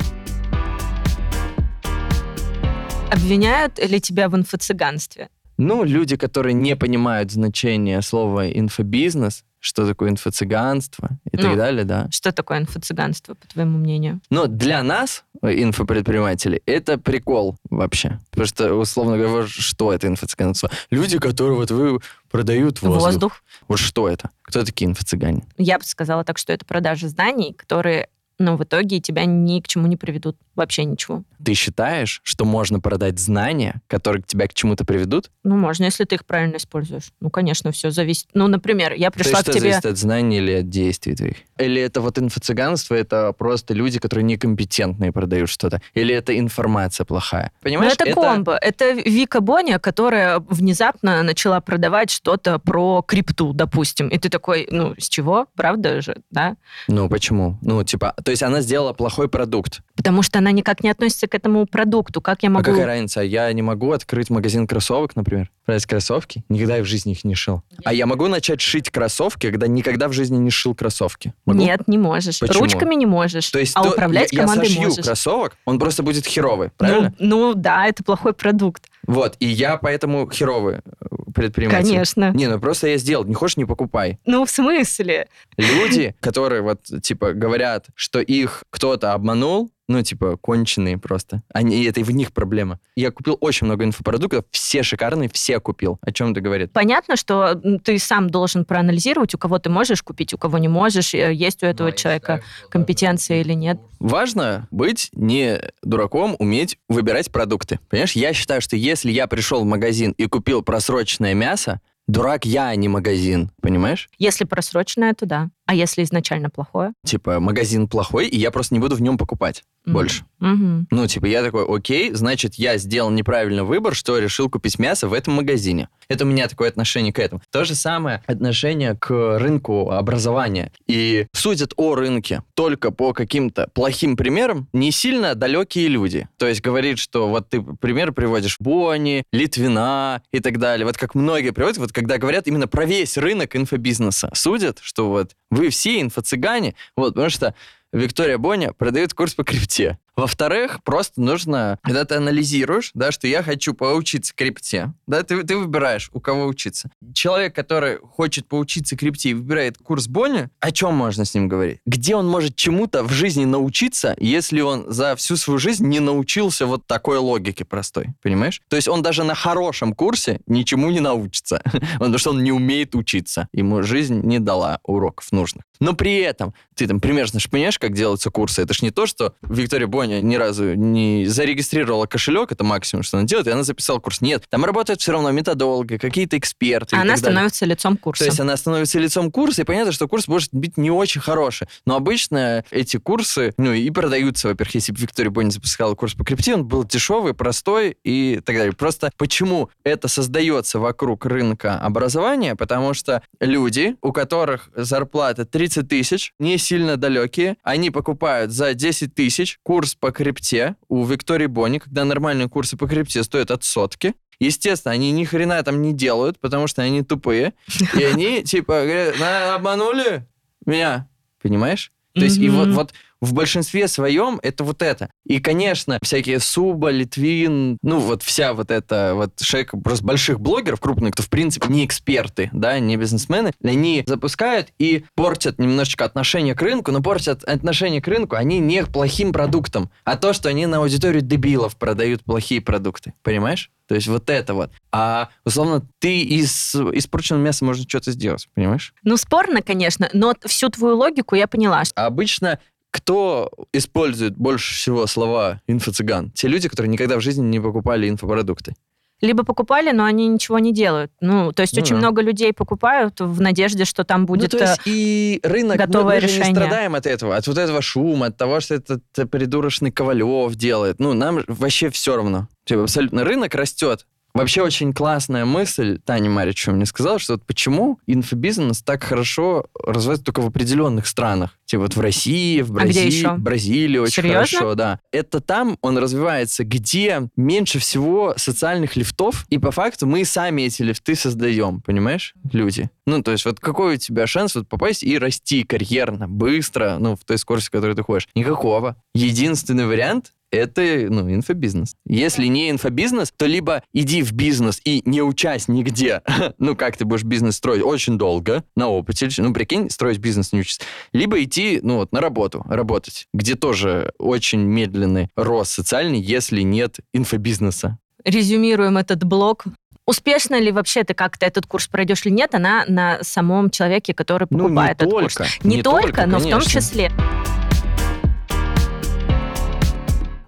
[3.11, 5.29] Обвиняют ли тебя в инфо-цыганстве?
[5.59, 11.85] Ну, люди, которые не понимают значение слова инфобизнес, что такое инфо-цыганство и ну, так далее,
[11.85, 12.09] да.
[12.11, 14.21] Что такое инфо-цыганство, по твоему мнению?
[14.29, 18.21] Ну, для нас, инфопредпринимателей, это прикол вообще.
[18.31, 20.71] Потому что, условно говоря, что это инфо-цыганство?
[20.91, 23.03] Люди, которые вот вы продают воздух.
[23.05, 23.43] Воздух.
[23.69, 24.31] Вот что это?
[24.43, 25.45] Кто такие инфо-цыгане?
[25.59, 29.69] Я бы сказала так, что это продажа зданий, которые но в итоге тебя ни к
[29.69, 30.37] чему не приведут.
[30.57, 31.23] Вообще ничего.
[31.45, 35.31] Ты считаешь, что можно продать знания, которые тебя к чему-то приведут?
[35.45, 37.13] Ну, можно, если ты их правильно используешь.
[37.21, 38.27] Ну, конечно, все зависит.
[38.35, 39.61] Ну, например, я пришла То есть, к тебе...
[39.61, 41.37] зависит от знаний или от действий твоих?
[41.59, 45.81] Или это вот инфо-цыганство, это просто люди, которые некомпетентные продают что-то?
[45.95, 47.53] Или это информация плохая?
[47.63, 47.93] Понимаешь?
[47.99, 48.57] Ну, это, это комбо.
[48.57, 54.09] Это Вика Боня, которая внезапно начала продавать что-то про крипту, допустим.
[54.09, 55.47] И ты такой, ну, с чего?
[55.55, 56.57] Правда же, да?
[56.89, 57.59] Ну, почему?
[57.63, 59.81] Ну, типа, то есть она сделала плохой продукт.
[59.97, 62.21] Потому что она никак не относится к этому продукту.
[62.21, 62.63] Как я а могу...
[62.63, 63.21] А какая разница?
[63.21, 66.45] Я не могу открыть магазин кроссовок, например, продать кроссовки.
[66.49, 67.63] Никогда я в жизни их не шил.
[67.85, 71.35] А я могу начать шить кроссовки, когда никогда в жизни не шил кроссовки?
[71.45, 71.61] Могу?
[71.61, 72.41] Нет, не можешь.
[72.41, 72.61] Почему?
[72.61, 73.51] Ручками не можешь.
[73.51, 75.05] То есть а то, управлять я, командой я сошью можешь.
[75.05, 77.15] кроссовок, он просто будет херовый, правильно?
[77.19, 78.85] Ну, ну да, это плохой продукт.
[79.07, 81.89] Вот, и я поэтому херовый э, предприниматель.
[81.89, 82.33] Конечно.
[82.33, 83.25] Не, ну просто я сделал.
[83.25, 84.19] Не хочешь, не покупай.
[84.27, 85.29] Ну, в смысле?
[85.57, 91.43] Люди, которые вот, типа, говорят, что их кто-то обманул, ну, типа, конченые просто.
[91.53, 92.81] Они, это в них проблема.
[92.97, 95.99] Я купил очень много инфопродуктов, все шикарные, все купил.
[96.03, 96.73] О чем это говорит?
[96.73, 101.15] Понятно, что ты сам должен проанализировать, у кого ты можешь купить, у кого не можешь,
[101.15, 103.79] э, есть у этого Но человека считаю, компетенция или нет.
[104.01, 107.79] Важно быть не дураком, уметь выбирать продукты.
[107.89, 112.69] Понимаешь, я считаю, что если я пришел в магазин и купил просроченное мясо, Дурак я,
[112.69, 114.09] а не магазин, понимаешь?
[114.19, 115.51] Если просроченное, то да.
[115.67, 116.93] А если изначально плохое?
[117.05, 119.93] Типа, магазин плохой, и я просто не буду в нем покупать mm-hmm.
[119.93, 120.25] больше.
[120.41, 120.85] Mm-hmm.
[120.91, 125.13] Ну, типа, я такой, окей, значит, я сделал неправильный выбор, что решил купить мясо в
[125.13, 125.89] этом магазине.
[126.09, 127.43] Это у меня такое отношение к этому.
[127.51, 130.71] То же самое отношение к рынку образования.
[130.87, 136.29] И судят о рынке только по каким-то плохим примерам не сильно далекие люди.
[136.37, 140.87] То есть говорит, что вот ты пример приводишь Бонни, Литвина и так далее.
[140.87, 145.33] Вот как многие приводят, вот когда говорят именно про весь рынок инфобизнеса, судят, что вот
[145.57, 147.55] вы все инфо-цыгане, вот, потому что
[147.93, 149.99] Виктория Боня продает курс по крипте.
[150.17, 155.57] Во-вторых, просто нужно, когда ты анализируешь, да, что я хочу поучиться крипте, да, ты, ты
[155.59, 156.91] выбираешь, у кого учиться.
[157.13, 161.81] Человек, который хочет поучиться крипте и выбирает курс Бонни, о чем можно с ним говорить?
[161.85, 166.65] Где он может чему-то в жизни научиться, если он за всю свою жизнь не научился
[166.65, 168.63] вот такой логике простой, понимаешь?
[168.69, 171.63] То есть он даже на хорошем курсе ничему не научится,
[171.99, 173.49] потому что он не умеет учиться.
[173.53, 175.65] Ему жизнь не дала уроков нужных.
[175.81, 178.63] Но при этом ты там примерно же понимаешь, как делаются курсы.
[178.63, 183.19] Это ж не то, что Виктория Боня ни разу не зарегистрировала кошелек, это максимум, что
[183.19, 184.21] она делает, и она записала курс.
[184.21, 186.97] Нет, там работает все равно методолога, какие-то эксперты.
[186.97, 187.75] Она становится далее.
[187.75, 188.25] лицом курса.
[188.25, 191.69] То есть она становится лицом курса, и понятно, что курс может быть не очень хороший.
[191.87, 196.25] Но обычно эти курсы, ну, и продаются, во-первых, если бы Виктория Боня запускала курс по
[196.25, 198.73] крипте, он был дешевый, простой и так далее.
[198.73, 202.55] Просто почему это создается вокруг рынка образования?
[202.55, 209.15] Потому что люди, у которых зарплата 30 тысяч, не сильно далекие, они покупают за 10
[209.15, 214.15] тысяч курс по крипте у Виктории Бони, когда нормальные курсы по крипте стоят от сотки.
[214.39, 217.55] Естественно, они ни хрена там не делают, потому что они тупые.
[217.99, 220.27] И они, типа, говорят, обманули
[220.65, 221.09] меня,
[221.43, 221.91] понимаешь?
[222.15, 222.95] То есть, и вот, вот
[223.27, 225.11] в большинстве своем это вот это.
[225.27, 230.81] И, конечно, всякие Суба, Литвин, ну, вот вся вот эта вот шейка просто больших блогеров
[230.81, 236.55] крупных, кто, в принципе, не эксперты, да, не бизнесмены, они запускают и портят немножечко отношение
[236.55, 240.67] к рынку, но портят отношение к рынку они не плохим продуктам, а то, что они
[240.67, 243.13] на аудиторию дебилов продают плохие продукты.
[243.23, 243.71] Понимаешь?
[243.89, 244.71] То есть вот это вот.
[244.91, 248.95] А, условно, ты из испорченного мяса можно что-то сделать, понимаешь?
[249.05, 251.83] Ну, спорно, конечно, но всю твою логику я поняла.
[251.95, 252.59] Обычно
[252.97, 256.31] кто использует больше всего слова инфо-цыган?
[256.31, 258.75] Те люди, которые никогда в жизни не покупали инфопродукты.
[259.23, 261.11] Либо покупали, но они ничего не делают.
[261.21, 262.01] Ну, то есть ну, очень да.
[262.01, 265.79] много людей покупают в надежде, что там ну, будет ну, то есть э, и рынок,
[265.79, 266.49] готовое мы, мы решение.
[266.51, 270.99] не страдаем от этого, от вот этого шума, от того, что этот придурочный Ковалев делает.
[270.99, 272.49] Ну, нам вообще все равно.
[272.67, 277.99] Типа, абсолютно рынок растет, Вообще очень классная мысль Таня Маричева мне сказала, что вот почему
[278.07, 281.59] инфобизнес так хорошо развивается только в определенных странах.
[281.65, 283.33] Типа вот в России, в Бразилии, а еще?
[283.35, 284.47] Бразилии очень Серьезно?
[284.47, 285.01] хорошо, да.
[285.11, 290.83] Это там он развивается, где меньше всего социальных лифтов, и по факту мы сами эти
[290.83, 292.91] лифты создаем, понимаешь, люди.
[293.07, 297.17] Ну, то есть вот какой у тебя шанс вот попасть и расти карьерно, быстро, ну,
[297.17, 298.29] в той скорости, в которой ты ходишь?
[298.35, 298.97] Никакого.
[299.15, 301.95] Единственный вариант это, ну, инфобизнес.
[302.07, 306.23] Если не инфобизнес, то либо иди в бизнес и не учась нигде.
[306.59, 307.83] ну, как ты будешь бизнес строить?
[307.83, 309.29] Очень долго, на опыте.
[309.39, 310.83] Ну, прикинь, строить бизнес не учиться.
[311.13, 316.99] Либо идти, ну, вот, на работу, работать, где тоже очень медленный рост социальный, если нет
[317.13, 317.99] инфобизнеса.
[318.25, 319.65] Резюмируем этот блок.
[320.07, 324.47] Успешно ли вообще ты как-то этот курс пройдешь или нет, она на самом человеке, который
[324.47, 325.59] покупает ну, не этот только, курс.
[325.65, 326.61] Не, не только, только но конечно.
[326.61, 327.13] в том числе.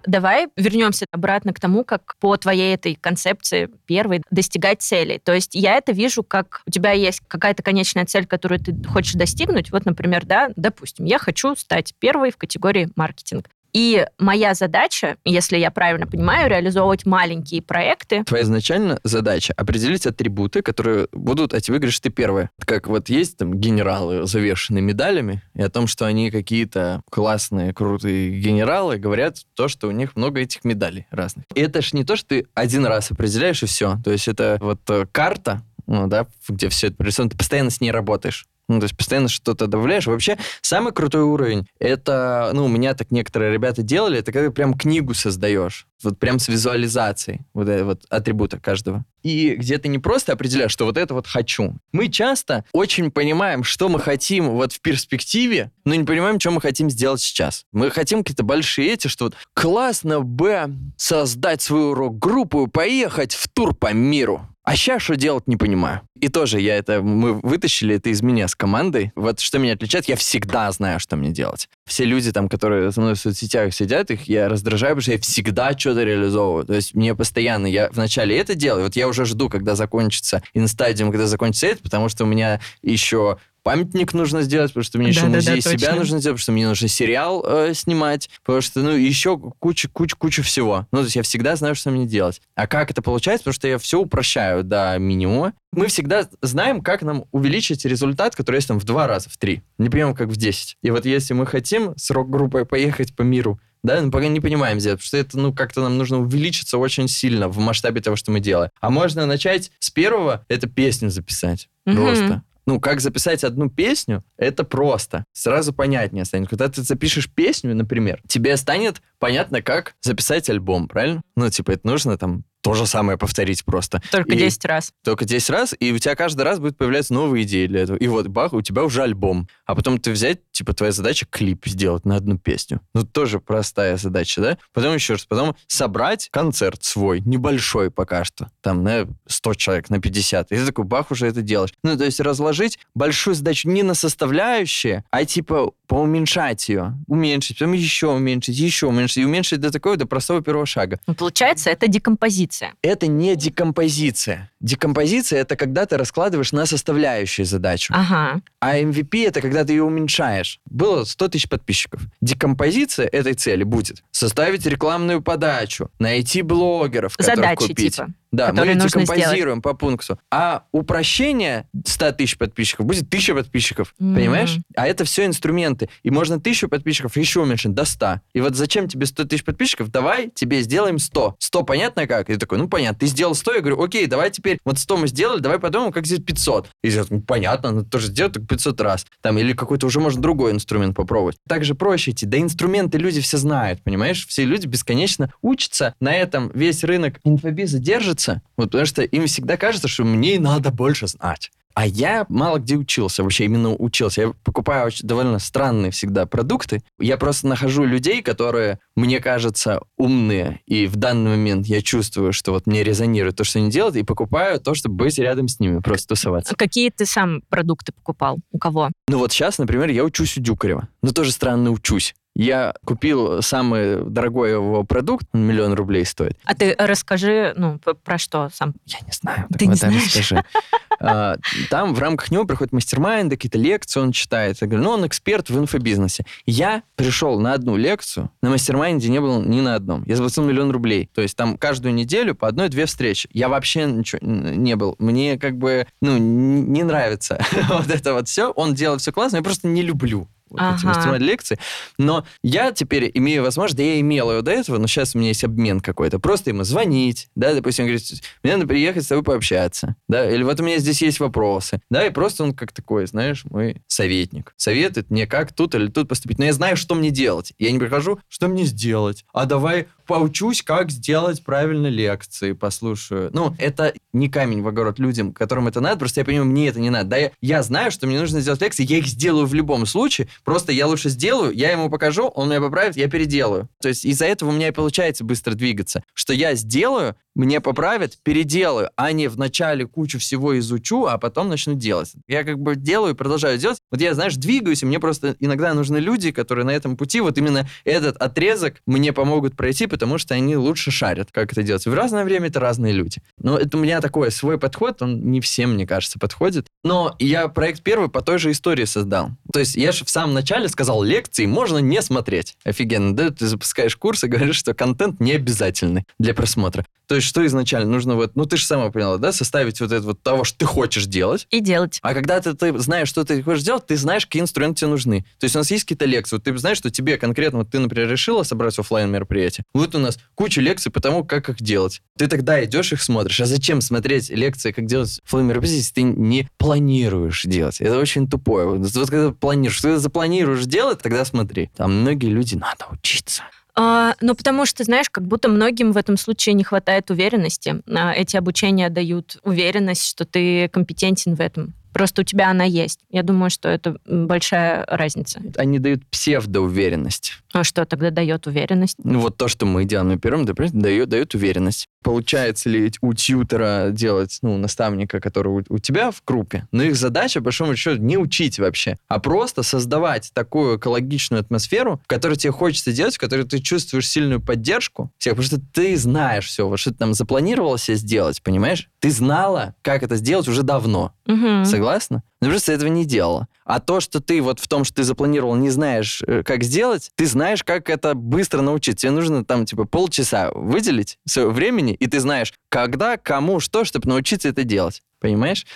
[0.09, 5.21] Давай вернемся обратно к тому, как по твоей этой концепции первой достигать цели.
[5.23, 9.13] То есть я это вижу, как у тебя есть какая-то конечная цель, которую ты хочешь
[9.13, 9.71] достигнуть.
[9.71, 13.49] Вот, например, да, допустим, я хочу стать первой в категории маркетинг.
[13.73, 18.23] И моя задача, если я правильно понимаю, реализовывать маленькие проекты.
[18.23, 22.49] Твоя изначально задача определить атрибуты, которые будут, а тебе говоришь, ты первая.
[22.65, 28.39] Как вот есть там генералы, завешенные медалями, и о том, что они какие-то классные, крутые
[28.39, 31.45] генералы, говорят то, что у них много этих медалей разных.
[31.55, 33.97] И это ж не то, что ты один раз определяешь, и все.
[34.03, 37.81] То есть это вот э, карта, ну, да, где все это прорисовано, ты постоянно с
[37.81, 38.45] ней работаешь.
[38.69, 40.05] Ну, то есть постоянно что-то добавляешь.
[40.05, 44.75] Вообще, самый крутой уровень, это, ну, у меня так некоторые ребята делали, это когда прям
[44.75, 45.87] книгу создаешь.
[46.03, 49.03] Вот прям с визуализацией вот, этого вот атрибута каждого.
[49.23, 51.75] И где ты не просто определяешь, что вот это вот хочу.
[51.91, 56.61] Мы часто очень понимаем, что мы хотим вот в перспективе, но не понимаем, что мы
[56.61, 57.65] хотим сделать сейчас.
[57.73, 63.49] Мы хотим какие-то большие эти, что вот классно бы создать свою рок-группу и поехать в
[63.49, 64.47] тур по миру.
[64.69, 66.01] А сейчас что делать, не понимаю.
[66.21, 69.11] И тоже я это, мы вытащили это из меня с командой.
[69.15, 71.67] Вот что меня отличает, я всегда знаю, что мне делать.
[71.87, 75.17] Все люди там, которые со мной в соцсетях сидят, их я раздражаю, потому что я
[75.17, 76.65] всегда что-то реализовываю.
[76.65, 81.09] То есть мне постоянно, я вначале это делаю, вот я уже жду, когда закончится инстадиум,
[81.09, 85.21] когда закончится это, потому что у меня еще памятник нужно сделать, потому что мне еще
[85.21, 85.95] да, музей да, себя точно.
[85.95, 90.15] нужно сделать, потому что мне нужно сериал э, снимать, потому что, ну, еще куча, куча,
[90.15, 90.87] куча всего.
[90.91, 92.41] Ну, то есть я всегда знаю, что мне делать.
[92.55, 93.43] А как это получается?
[93.43, 95.53] Потому что я все упрощаю до минимума.
[95.71, 99.61] Мы всегда знаем, как нам увеличить результат, который есть там в два раза, в три.
[99.77, 100.75] Не понимаем, как в десять.
[100.81, 104.79] И вот если мы хотим с рок-группой поехать по миру, да, мы пока не понимаем
[104.79, 108.31] сделать, потому что это, ну, как-то нам нужно увеличиться очень сильно в масштабе того, что
[108.31, 108.71] мы делаем.
[108.81, 111.69] А можно начать с первого, это песню записать.
[111.87, 111.95] Mm-hmm.
[111.95, 115.25] Просто Ну, как записать одну песню, это просто.
[115.33, 116.49] Сразу понятнее станет.
[116.49, 121.23] Когда ты запишешь песню, например, тебе станет понятно, как записать альбом, правильно?
[121.35, 124.01] Ну, типа, это нужно там то же самое повторить просто.
[124.11, 124.91] Только и 10 раз.
[125.03, 127.97] Только 10 раз, и у тебя каждый раз будет появляться новые идеи для этого.
[127.97, 129.47] И вот, бах, у тебя уже альбом.
[129.65, 132.81] А потом ты взять, типа, твоя задача клип сделать на одну песню.
[132.93, 134.57] Ну, тоже простая задача, да?
[134.73, 140.01] Потом еще раз, потом собрать концерт свой, небольшой пока что, там, на 100 человек, на
[140.01, 140.51] 50.
[140.51, 141.71] И ты такой, бах, уже это делаешь.
[141.83, 146.97] Ну, то есть разложить большую задачу не на составляющие, а, типа, поуменьшать ее.
[147.07, 149.17] Уменьшить, потом еще уменьшить, еще уменьшить.
[149.17, 150.99] И уменьшить до такого, до простого первого шага.
[151.07, 152.73] Ну, получается, это декомпозиция декомпозиция?
[152.81, 154.51] Это не декомпозиция.
[154.59, 157.93] Декомпозиция— это когда ты раскладываешь на составляющие задачу.
[157.95, 158.41] Ага.
[158.59, 160.59] А MVP— это когда ты ее уменьшаешь.
[160.65, 162.01] Было 100 тысяч подписчиков.
[162.21, 167.95] Декомпозиция этой цели будет составить рекламную подачу, найти блогеров, которых Задачи, купить.
[167.95, 168.09] типа.
[168.31, 170.19] Да, мы нужно декомпозируем по пункту.
[170.31, 173.93] А упрощение 100 тысяч подписчиков будет 1000 подписчиков.
[173.99, 174.15] Мгм.
[174.15, 174.57] Понимаешь?
[174.75, 175.89] А это все инструменты.
[176.03, 178.21] И можно 1000 подписчиков еще уменьшить до 100.
[178.33, 179.89] И вот зачем тебе 100 тысяч подписчиков?
[179.91, 181.35] Давай тебе сделаем 100.
[181.39, 182.29] 100 понятно как?
[182.29, 182.99] И ты такой, ну понятно.
[182.99, 186.05] Ты сделал 100, я говорю, окей, давай теперь вот 100 мы сделали, давай подумаем, как
[186.05, 186.69] сделать 500.
[186.83, 189.05] И сделать, ну понятно, надо тоже сделать только 500 раз.
[189.21, 191.37] Там, или какой-то уже можно другой инструмент попробовать.
[191.47, 192.25] Также проще идти.
[192.25, 194.27] Да инструменты люди все знают, понимаешь?
[194.27, 195.95] Все люди бесконечно учатся.
[195.99, 197.79] На этом весь рынок инфобиза
[198.19, 198.41] держится.
[198.57, 201.51] Вот потому что им всегда кажется, что мне надо больше знать.
[201.75, 204.21] А я мало где учился, вообще именно учился.
[204.21, 206.81] Я покупаю очень довольно странные всегда продукты.
[206.99, 212.51] Я просто нахожу людей, которые, мне кажется, умные, и в данный момент я чувствую, что
[212.51, 215.79] вот мне резонирует то, что они делают, и покупаю то, чтобы быть рядом с ними,
[215.79, 216.53] просто тусоваться.
[216.53, 218.39] А Какие ты сам продукты покупал?
[218.51, 218.89] У кого?
[219.07, 220.89] Ну вот сейчас, например, я учусь у Дюкарева.
[221.01, 222.13] Но тоже странно учусь.
[222.39, 226.37] Я купил самый дорогой его продукт, он миллион рублей стоит.
[226.45, 228.75] А ты расскажи, ну, про что сам?
[228.85, 229.45] Я не знаю.
[229.57, 230.05] Ты не знаешь?
[230.05, 230.43] расскажи.
[231.01, 231.37] А,
[231.69, 234.57] Там в рамках него проходят мастер-майнды, какие-то лекции он читает.
[234.59, 236.25] Я говорю, ну, он эксперт в инфобизнесе.
[236.45, 240.03] Я пришел на одну лекцию, на мастер-майнде не был ни на одном.
[240.05, 241.09] Я заплатил миллион рублей.
[241.13, 243.29] То есть там каждую неделю по одной-две встречи.
[243.31, 244.97] Я вообще ничего не был.
[244.99, 248.51] Мне как бы, ну, не нравится вот это вот все.
[248.51, 250.87] Он делает все классно, я просто не люблю вот эти Ага.
[250.87, 251.59] мастер-майнд лекции.
[251.97, 255.29] Но я теперь имею возможность, да я имел ее до этого, но сейчас у меня
[255.29, 256.19] есть обмен какой-то.
[256.19, 258.03] Просто ему звонить, да, допустим, говорит,
[258.43, 262.05] мне надо приехать с тобой пообщаться, да, или вот у меня здесь есть вопросы, да,
[262.05, 264.53] и просто он как такой, знаешь, мой советник.
[264.57, 266.39] Советует мне, как тут или тут поступить.
[266.39, 267.53] Но я знаю, что мне делать.
[267.59, 273.29] Я не прихожу, что мне сделать, а давай поучусь, как сделать правильно лекции, послушаю.
[273.33, 276.79] Ну, это не камень в огород людям, которым это надо, просто я понимаю, мне это
[276.79, 277.09] не надо.
[277.09, 280.27] Да, я, я знаю, что мне нужно сделать лекции, я их сделаю в любом случае,
[280.43, 283.69] просто я лучше сделаю, я ему покажу, он меня поправит, я переделаю.
[283.81, 288.17] То есть из-за этого у меня и получается быстро двигаться, что я сделаю, мне поправят,
[288.23, 292.13] переделаю, а не вначале кучу всего изучу, а потом начну делать.
[292.27, 293.79] Я как бы делаю продолжаю делать.
[293.91, 297.37] Вот я, знаешь, двигаюсь, и мне просто иногда нужны люди, которые на этом пути, вот
[297.37, 301.85] именно этот отрезок мне помогут пройти, потому что они лучше шарят, как это делать.
[301.85, 303.21] В разное время это разные люди.
[303.37, 306.67] Но это у меня такой свой подход, он не всем, мне кажется, подходит.
[306.83, 309.31] Но я проект первый по той же истории создал.
[309.51, 312.55] То есть я же в самом начале сказал, лекции можно не смотреть.
[312.63, 313.29] Офигенно, да?
[313.29, 316.85] Ты запускаешь курс и говоришь, что контент не обязательный для просмотра.
[317.07, 320.05] То есть что изначально нужно вот, ну ты же сама поняла, да, составить вот это
[320.05, 321.99] вот того, что ты хочешь делать, И делать.
[322.01, 325.25] а когда ты, ты знаешь, что ты хочешь делать, ты знаешь, какие инструменты тебе нужны.
[325.39, 326.35] То есть у нас есть какие-то лекции.
[326.35, 329.65] Вот ты знаешь, что тебе конкретно, вот ты, например, решила собрать оффлайн мероприятие.
[329.73, 332.01] Вот у нас куча лекций по тому, как их делать.
[332.17, 333.39] Ты тогда идешь их смотришь.
[333.41, 337.81] А зачем смотреть лекции, как делать оффлайн мероприятие, если ты не планируешь делать?
[337.81, 338.67] Это очень тупое.
[338.67, 341.69] Вот, вот когда планируешь, что ты запланируешь делать, тогда смотри.
[341.75, 343.43] Там многие люди надо учиться.
[343.81, 347.81] А, ну, потому что, знаешь, как будто многим в этом случае не хватает уверенности.
[347.87, 351.73] А, эти обучения дают уверенность, что ты компетентен в этом.
[351.93, 352.99] Просто у тебя она есть.
[353.09, 355.41] Я думаю, что это большая разница.
[355.55, 357.41] Они дают псевдоуверенность.
[357.53, 358.97] А что тогда дает уверенность?
[359.01, 361.87] Ну, вот то, что мы делаем на первом, например, дает, дает уверенность.
[362.03, 366.95] Получается ли у тьютера делать, ну, наставника, который у, у тебя в группе, но их
[366.95, 372.35] задача, по большому счету, не учить вообще, а просто создавать такую экологичную атмосферу, в которой
[372.35, 376.67] тебе хочется делать, в которой ты чувствуешь сильную поддержку всех, потому что ты знаешь все,
[376.67, 378.89] вот что ты там запланировала себе сделать, понимаешь?
[378.99, 381.13] Ты знала, как это сделать уже давно.
[381.25, 381.65] Мгм.
[381.65, 382.23] Согласна?
[382.41, 383.47] Но просто этого не делала.
[383.69, 387.11] А то, что ты вот в том, что ты запланировал, не знаешь, э, как сделать,
[387.13, 389.03] ты знаешь, как это быстро научиться.
[389.03, 394.09] Тебе нужно там, типа, полчаса выделить своего времени, и ты знаешь, когда, кому, что, чтобы
[394.09, 395.03] научиться это делать.
[395.19, 395.67] Понимаешь?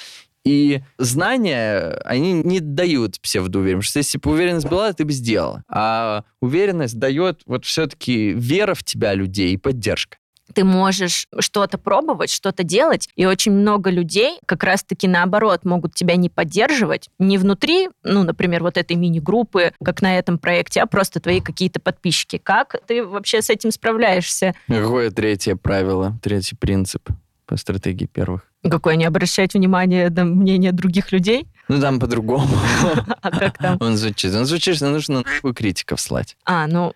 [0.44, 3.96] И знания, они не дают псевдоуверенность.
[3.96, 5.64] Если бы уверенность была, ты бы сделала.
[5.70, 10.18] А уверенность дает вот все-таки вера в тебя людей и поддержка.
[10.54, 16.16] Ты можешь что-то пробовать, что-то делать, и очень много людей как раз-таки наоборот могут тебя
[16.16, 21.20] не поддерживать, не внутри, ну, например, вот этой мини-группы, как на этом проекте, а просто
[21.20, 22.38] твои какие-то подписчики.
[22.38, 24.54] Как ты вообще с этим справляешься?
[24.68, 27.10] Какое третье правило, третий принцип
[27.46, 28.48] по стратегии первых?
[28.70, 31.48] Какое не обращать внимания на мнение других людей?
[31.68, 32.48] Ну, там по-другому.
[33.22, 33.78] А как там?
[33.80, 34.34] Он звучит.
[34.34, 35.24] Он звучит, что нужно
[35.56, 36.38] критиков слать.
[36.46, 36.94] А, ну...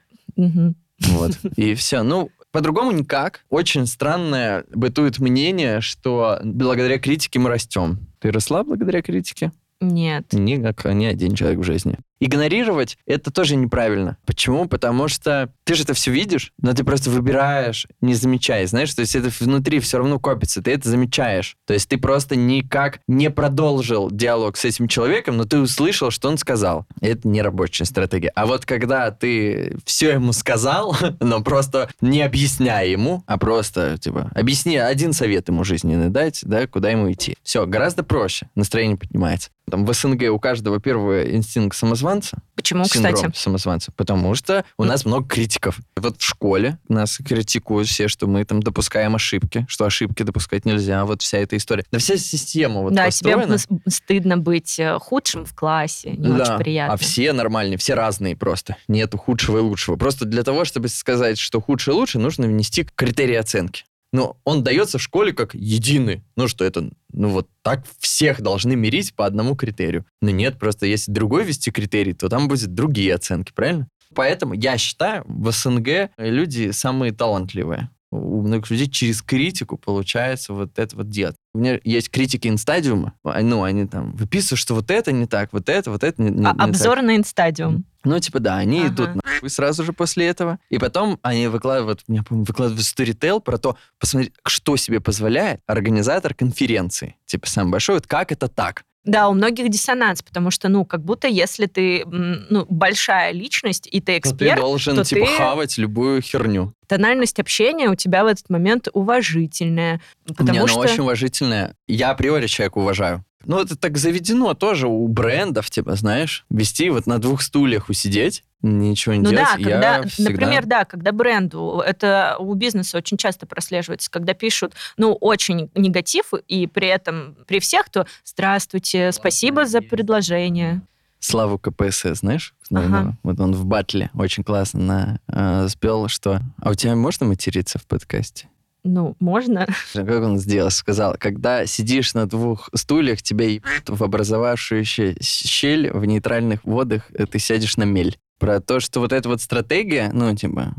[0.99, 1.31] Вот.
[1.55, 2.03] И все.
[2.03, 3.41] Ну, по-другому никак.
[3.49, 7.99] Очень странное бытует мнение, что благодаря критике мы растем.
[8.19, 9.51] Ты росла благодаря критике?
[9.79, 10.33] Нет.
[10.33, 11.97] Ни, как ни один человек в жизни.
[12.19, 14.17] Игнорировать это тоже неправильно.
[14.25, 14.67] Почему?
[14.67, 18.65] Потому что ты же это все видишь, но ты просто выбираешь, не замечая.
[18.67, 21.55] Знаешь, то есть это внутри все равно копится, ты это замечаешь.
[21.65, 26.29] То есть ты просто никак не продолжил диалог с этим человеком, но ты услышал, что
[26.29, 26.85] он сказал.
[27.01, 28.31] Это не рабочая стратегия.
[28.35, 34.31] А вот когда ты все ему сказал, но просто не объясняя ему, а просто, типа,
[34.33, 37.35] объясни один совет ему жизненный дать, да, куда ему идти.
[37.43, 39.49] Все, гораздо проще, настроение поднимается.
[39.69, 41.75] Там в СНГ у каждого первый инстинкт
[42.07, 42.37] самозванца.
[42.55, 43.37] Почему, Синдром кстати?
[43.37, 43.91] самозванца.
[43.95, 45.77] Потому что у нас много критиков.
[45.95, 51.05] Вот в школе нас критикуют все, что мы там допускаем ошибки, что ошибки допускать нельзя.
[51.05, 51.83] Вот вся эта история.
[51.91, 53.57] Да вся система вот да, тебе построена.
[53.69, 56.93] м- стыдно быть э, худшим в классе, не Да, очень приятно.
[56.93, 58.77] А все нормальные, все разные просто.
[58.87, 59.95] Нету худшего и лучшего.
[59.95, 63.83] Просто для того, чтобы сказать, что худшее и лучше, нужно внести критерии оценки.
[64.13, 66.23] Но он дается в школе как единый.
[66.37, 70.05] Ну, что это, ну, вот так всех должны мирить по одному критерию.
[70.21, 73.87] Но нет, просто если другой вести критерий, то там будут другие оценки, правильно?
[74.13, 77.89] Поэтому я считаю, в СНГ люди самые талантливые.
[78.11, 81.35] У многих людей через критику получается вот это вот делать.
[81.53, 85.51] У меня есть критики инстадиума, а, ну, они там выписывают, что вот это не так,
[85.51, 86.67] вот это, вот это не, не- А не так.
[86.69, 87.83] обзор на инстадиум.
[88.05, 88.87] Ну, типа, да, они Ага.
[88.93, 90.59] идут нахуй сразу же после этого.
[90.69, 96.33] И потом они выкладывают, я помню, выкладывают Storytel про то, посмотреть, что себе позволяет организатор
[96.33, 97.17] конференции.
[97.25, 98.83] Типа, самый большой, вот как это так?
[99.07, 103.99] Да, у многих диссонанс, потому что, ну, как будто если ты, ну, большая личность, и
[104.01, 106.73] ты Ну, ты эксперт, должен, то типа, ты- хавать любую херню.
[106.87, 110.01] тональность общения у тебя в этот момент уважительная.
[110.25, 110.79] Потому Не, она что...
[110.79, 111.73] очень уважительная.
[111.87, 113.23] Я априори человека уважаю.
[113.47, 118.43] Ну, это так заведено тоже у брендов, типа, знаешь, вести вот на двух стульях усидеть,
[118.61, 119.45] ничего не Ну делать.
[119.45, 124.33] да, я когда, всегда- например, да, когда бренду, это у бизнеса очень часто прослеживается, когда
[124.33, 130.81] пишут, ну, очень негатив, и при этом при всех, то здравствуйте, спасибо за предложение.
[131.19, 132.53] Славу КПСС, знаешь?
[132.69, 132.81] Ага.
[132.89, 133.17] наверное?
[133.23, 135.19] Вот он в батле очень классно на,
[135.63, 136.41] э, спел, что...
[136.61, 138.47] А у тебя можно материться в подкасте?
[138.87, 139.67] Ну, можно.
[139.93, 140.71] Как он сделал?
[140.71, 147.25] Сказал, когда сидишь на двух стульях, тебя ебут в образовавшуюся щель в нейтральных водах, э,
[147.25, 148.17] ты сядешь на мель.
[148.39, 150.73] Про то, что вот эта вот стратегия, ну, типа,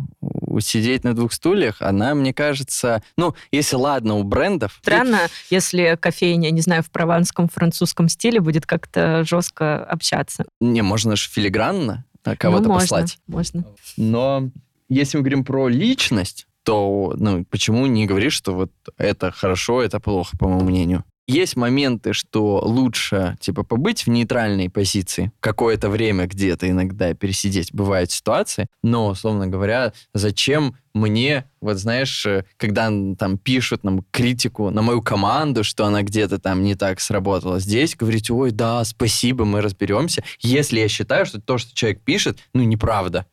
[0.61, 4.79] сидеть на двух стульях, она, мне кажется, ну, если ладно, у брендов...
[4.81, 5.19] Странно,
[5.51, 10.45] если кофейня, не знаю, в прованском французском стиле будет как-то жестко общаться.
[10.61, 13.19] Не, можно же филигранно а, кого-то ну, можно, послать.
[13.27, 13.65] Можно.
[13.97, 14.51] Но
[14.89, 20.01] если мы говорим про личность, то ну, почему не говоришь, что вот это хорошо, это
[20.01, 21.03] плохо, по моему мнению?
[21.27, 27.73] Есть моменты, что лучше, типа, побыть в нейтральной позиции какое-то время где-то иногда пересидеть.
[27.73, 34.69] Бывают ситуации, но, условно говоря, зачем мне, вот знаешь, э, когда там пишут нам критику
[34.69, 39.47] на мою команду, что она где-то там не так сработала, здесь говорить, ой, да, спасибо,
[39.47, 43.25] мы разберемся, если я считаю, что то, что человек пишет, ну, неправда.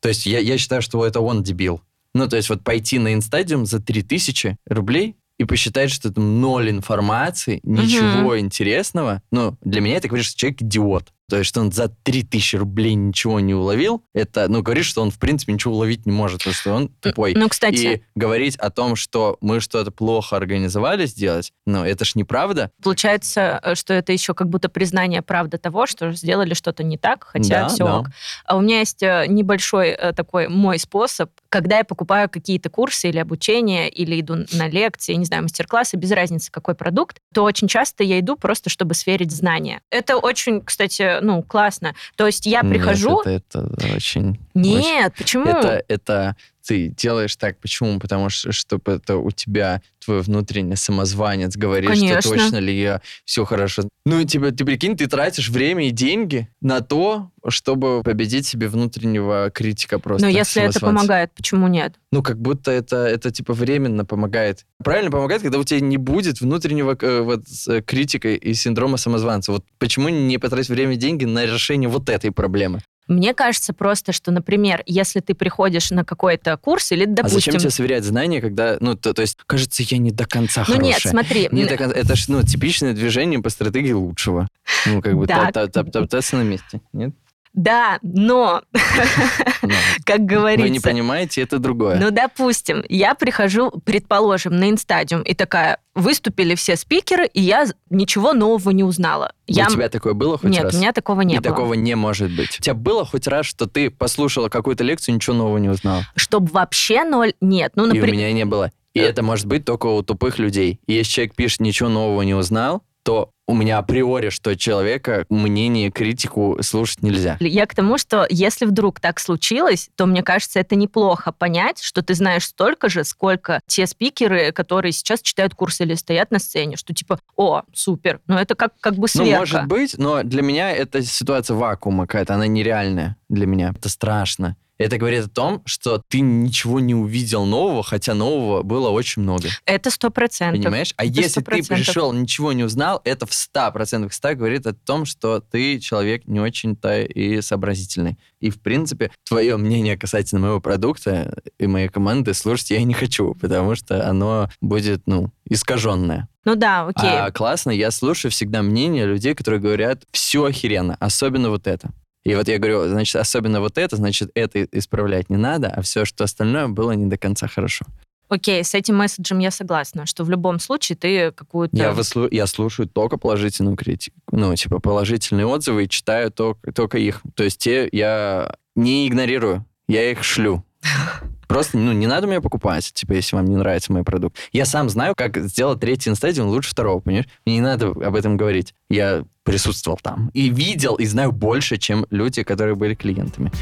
[0.00, 1.80] То есть я, я считаю, что это он дебил.
[2.16, 6.70] Ну, то есть вот пойти на инстадиум за 3000 рублей и посчитать, что там ноль
[6.70, 9.22] информации, ничего интересного.
[9.30, 11.12] Ну, для меня это говорит, что человек идиот.
[11.28, 15.10] То есть, что он за 3000 рублей ничего не уловил, это, ну, говорит, что он,
[15.10, 17.34] в принципе, ничего уловить не может, потому что он тупой.
[17.34, 22.14] Ну, кстати, И говорить о том, что мы что-то плохо организовали сделать, ну, это ж
[22.14, 22.70] неправда.
[22.82, 27.24] получается, э, что это еще как будто признание правды того, что сделали что-то не так,
[27.24, 27.98] хотя Да, все да.
[27.98, 28.06] ок.
[28.44, 33.08] А у меня есть э, небольшой э, такой мой способ, когда я покупаю какие-то курсы
[33.08, 37.68] или обучение, или иду на лекции, не знаю, мастер-классы, без разницы, какой продукт, то очень
[37.68, 39.80] часто я иду просто, чтобы сверить знания.
[39.90, 41.94] Это очень, кстати, ну, классно.
[42.16, 43.20] То есть я Нет, прихожу...
[43.20, 44.40] это, это очень...
[44.54, 45.46] Нет, почему?
[45.46, 46.36] Это, это
[46.66, 47.58] ты делаешь так.
[47.58, 47.98] Почему?
[48.00, 52.20] Потому что, чтобы это у тебя твой внутренний самозванец говорит, Конечно.
[52.20, 53.88] что точно ли я все хорошо.
[54.04, 59.50] Ну, типа, ты прикинь, ты тратишь время и деньги на то, чтобы победить себе внутреннего
[59.50, 60.26] критика просто.
[60.26, 61.94] Но если это помогает, почему нет?
[62.12, 64.64] Ну, как будто это, это типа временно помогает.
[64.82, 69.52] Правильно помогает, когда у тебя не будет внутреннего э, вот э, критика и синдрома самозванца.
[69.52, 72.80] Вот почему не потратить время и деньги на решение вот этой проблемы?
[73.08, 77.38] Мне кажется просто, что, например, если ты приходишь на какой-то курс или, допустим...
[77.38, 80.64] А зачем тебе сверять знания, когда, ну, то, то есть, кажется, я не до конца
[80.66, 80.92] Ну хорошая.
[80.92, 81.48] нет, смотри.
[81.52, 84.48] Не до конца, это ж, ну, типичное движение по стратегии лучшего.
[84.86, 87.14] Ну, как бы топтаться на месте, нет?
[87.56, 88.62] Да, но,
[90.04, 90.62] как говорится...
[90.64, 91.98] Вы не понимаете, это другое.
[91.98, 98.34] Ну, допустим, я прихожу, предположим, на инстадиум, и такая, выступили все спикеры, и я ничего
[98.34, 99.32] нового не узнала.
[99.46, 99.68] Я...
[99.68, 100.74] У тебя такое было хоть Нет, раз?
[100.74, 101.42] у меня такого не И было.
[101.54, 102.58] такого не может быть.
[102.58, 106.04] У тебя было хоть раз, что ты послушала какую-то лекцию, ничего нового не узнала?
[106.14, 107.72] Чтобы вообще ноль, нет.
[107.74, 108.70] Ну, И у например, меня не было.
[108.92, 110.78] И это может быть только у тупых людей.
[110.86, 115.92] И если человек пишет «ничего нового не узнал», то у меня априори, что человека мнение,
[115.92, 117.36] критику слушать нельзя.
[117.38, 122.02] Я к тому, что если вдруг так случилось, то мне кажется, это неплохо понять, что
[122.02, 126.76] ты знаешь столько же, сколько те спикеры, которые сейчас читают курсы или стоят на сцене,
[126.76, 129.38] что типа, о, супер, ну это как, как бы Ну, сверка.
[129.38, 133.72] может быть, но для меня это ситуация вакуума какая-то, она нереальная для меня.
[133.78, 134.56] Это страшно.
[134.78, 139.48] Это говорит о том, что ты ничего не увидел нового, хотя нового было очень много.
[139.64, 140.62] Это сто процентов.
[140.62, 140.92] Понимаешь?
[140.96, 141.68] А Это если ты 100%.
[141.68, 146.40] пришел, ничего не узнал, это в 100% 100 говорит о том, что ты человек не
[146.40, 148.18] очень-то и сообразительный.
[148.40, 153.34] И, в принципе, твое мнение касательно моего продукта и моей команды слушать я не хочу,
[153.34, 156.28] потому что оно будет, ну, искаженное.
[156.44, 157.10] Ну да, окей.
[157.10, 161.90] А классно, я слушаю всегда мнение людей, которые говорят, все охеренно, особенно вот это.
[162.26, 166.04] И вот я говорю, значит, особенно вот это, значит, это исправлять не надо, а все,
[166.04, 167.86] что остальное было не до конца хорошо.
[168.28, 171.76] Окей, с этим месседжем я согласна, что в любом случае ты какую-то...
[171.76, 174.16] Я, выслу- я слушаю только положительную критику.
[174.32, 177.22] Ну, типа, положительные отзывы и читаю только, только их.
[177.36, 180.64] То есть те я не игнорирую, я их шлю.
[181.46, 184.36] Просто, ну, не надо меня покупать, типа, если вам не нравится мой продукт.
[184.52, 187.26] Я сам знаю, как сделать третий инстадиум лучше второго, понимаешь?
[187.44, 188.74] Мне не надо об этом говорить.
[188.90, 190.30] Я присутствовал там.
[190.34, 193.52] И видел, и знаю больше, чем люди, которые были клиентами.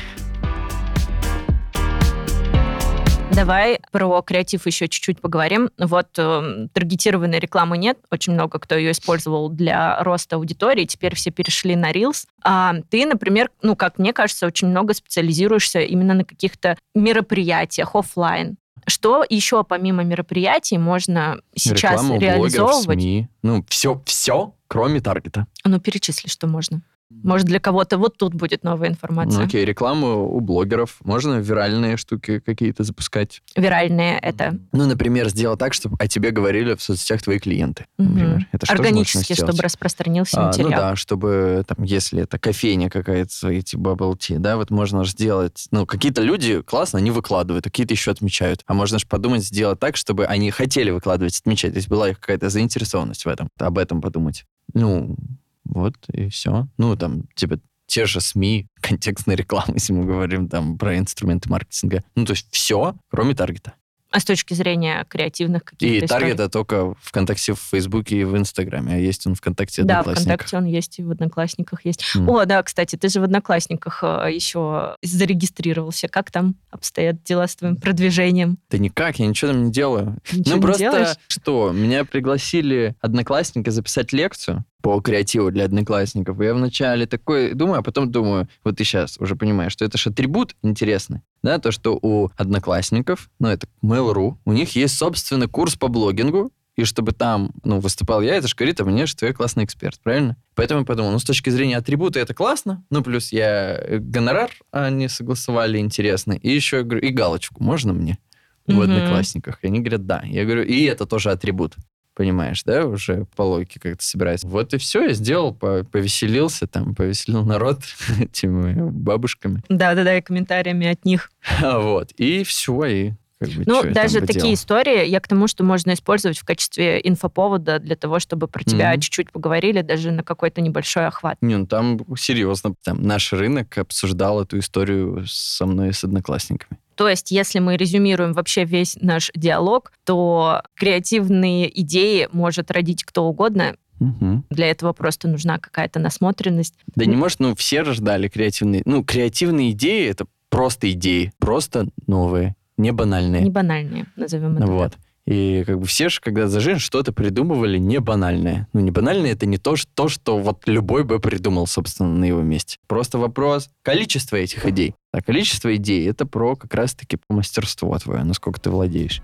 [3.34, 5.68] Давай про креатив еще чуть-чуть поговорим.
[5.76, 11.32] Вот э, таргетированной рекламы нет, очень много кто ее использовал для роста аудитории, теперь все
[11.32, 12.26] перешли на Reels.
[12.44, 18.56] А ты, например, ну, как мне кажется, очень много специализируешься именно на каких-то мероприятиях оффлайн.
[18.86, 23.00] Что еще помимо мероприятий можно сейчас Реклама у блогеров, реализовывать?
[23.00, 23.28] СМИ.
[23.42, 25.46] Ну, все, все, кроме таргета.
[25.64, 26.82] Ну, перечисли, что можно.
[27.10, 29.40] Может, для кого-то вот тут будет новая информация.
[29.40, 30.96] Ну, окей, рекламу у блогеров.
[31.04, 33.42] Можно виральные штуки какие-то запускать.
[33.56, 38.46] Виральные это Ну, например, сделать так, чтобы о тебе говорили в соцсетях твои клиенты, например.
[38.52, 40.80] Это тоже можно органически, чтобы распространился А, ну материал.
[40.80, 45.66] да, чтобы, там, если это кофейня какая-то, эти bubble tea, да, вот можно же сделать,
[45.70, 48.62] ну, какие-то люди, классно, они выкладывают, а какие-то еще отмечают.
[48.66, 52.18] А можно же подумать, сделать так, чтобы они хотели выкладывать, отмечать, то есть была их
[52.20, 54.44] какая-то заинтересованность в этом, об этом подумать.
[54.72, 55.16] Ну,
[55.64, 56.68] вот и все.
[56.78, 62.02] Ну, там, типа, те же СМИ, контекстная реклама, если мы говорим там про инструменты маркетинга.
[62.14, 63.74] Ну, то есть все, кроме таргета.
[64.14, 68.94] А с точки зрения креативных каких-то И таргета только ВКонтакте, в Фейсбуке и в Инстаграме,
[68.94, 70.24] а есть он ВКонтакте и Да, Одноклассниках.
[70.24, 72.04] ВКонтакте он есть, и в Одноклассниках есть.
[72.14, 72.28] М.
[72.28, 76.06] О, да, кстати, ты же в Одноклассниках э, еще зарегистрировался.
[76.06, 78.58] Как там обстоят дела с твоим продвижением?
[78.70, 80.16] Да никак, я ничего там не делаю.
[80.30, 81.16] Ничего ну, не просто делаешь?
[81.26, 86.38] что, меня пригласили одноклассники записать лекцию по креативу для одноклассников.
[86.42, 90.10] Я вначале такой думаю, а потом думаю, вот ты сейчас уже понимаешь, что это же
[90.10, 91.22] атрибут интересный.
[91.42, 96.52] Да, то, что у одноклассников, ну, это Mail.ru, у них есть собственный курс по блогингу,
[96.76, 99.98] и чтобы там, ну, выступал я, это же говорит о мне, что я классный эксперт,
[100.02, 100.36] правильно?
[100.54, 104.50] Поэтому я подумал, ну, с точки зрения атрибута это классно, ну, плюс я э, гонорар
[104.70, 108.18] они согласовали интересный, и еще, я говорю, и галочку можно мне
[108.66, 108.82] в Мгм.
[108.82, 109.60] одноклассниках?
[109.62, 110.22] И они говорят, да.
[110.26, 111.74] Я говорю, и это тоже атрибут.
[112.14, 114.46] Понимаешь, да, уже по логике как-то собирается.
[114.46, 117.80] Вот и все, я сделал, по- повеселился, там, повеселил народ
[118.20, 119.62] этими бабушками.
[119.68, 121.30] Да-да-да, и комментариями от них.
[121.60, 124.54] Вот, и все, и как бы Ну, даже такие поделал.
[124.54, 128.92] истории, я к тому, что можно использовать в качестве инфоповода для того, чтобы про тебя
[128.92, 129.00] Мгм.
[129.00, 131.36] чуть-чуть поговорили, даже на какой-то небольшой охват.
[131.40, 136.78] Не, ну там серьезно, там наш рынок обсуждал эту историю со мной и с одноклассниками.
[136.94, 143.24] То есть, если мы резюмируем вообще весь наш диалог, то креативные идеи может родить кто
[143.24, 143.76] угодно.
[144.00, 144.44] Мгм.
[144.50, 146.74] Для этого просто нужна какая-то насмотренность.
[146.94, 148.82] Да не может, ну, все рождали креативные...
[148.84, 153.42] Ну, креативные идеи— это просто идеи, просто новые, не банальные.
[153.42, 154.66] Не банальные, назовем это.
[154.66, 154.94] Вот.
[155.26, 158.68] И как бы все же, когда за жизнь что-то придумывали не банальное.
[158.74, 162.24] Ну, не банальное это не то, что, то, что вот любой бы придумал, собственно, на
[162.24, 162.76] его месте.
[162.86, 164.94] Просто вопрос количества этих идей.
[165.12, 169.22] А количество идей это про как раз-таки мастерство твое, насколько ты владеешь.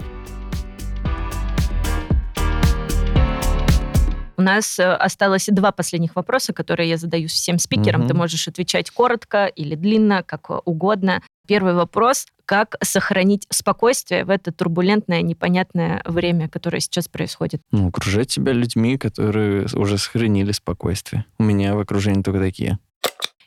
[4.41, 8.01] У нас э, осталось два последних вопроса, которые я задаю всем спикерам.
[8.01, 8.09] Мгм.
[8.09, 11.21] Ты можешь отвечать коротко или длинно, как угодно.
[11.51, 12.27] Первый вопрос.
[12.45, 17.61] Как сохранить спокойствие в это турбулентное, непонятное время, которое сейчас происходит?
[17.73, 21.25] Ну, окружать себя людьми, которые уже сохранили спокойствие.
[21.41, 22.79] У меня в окружении только такие.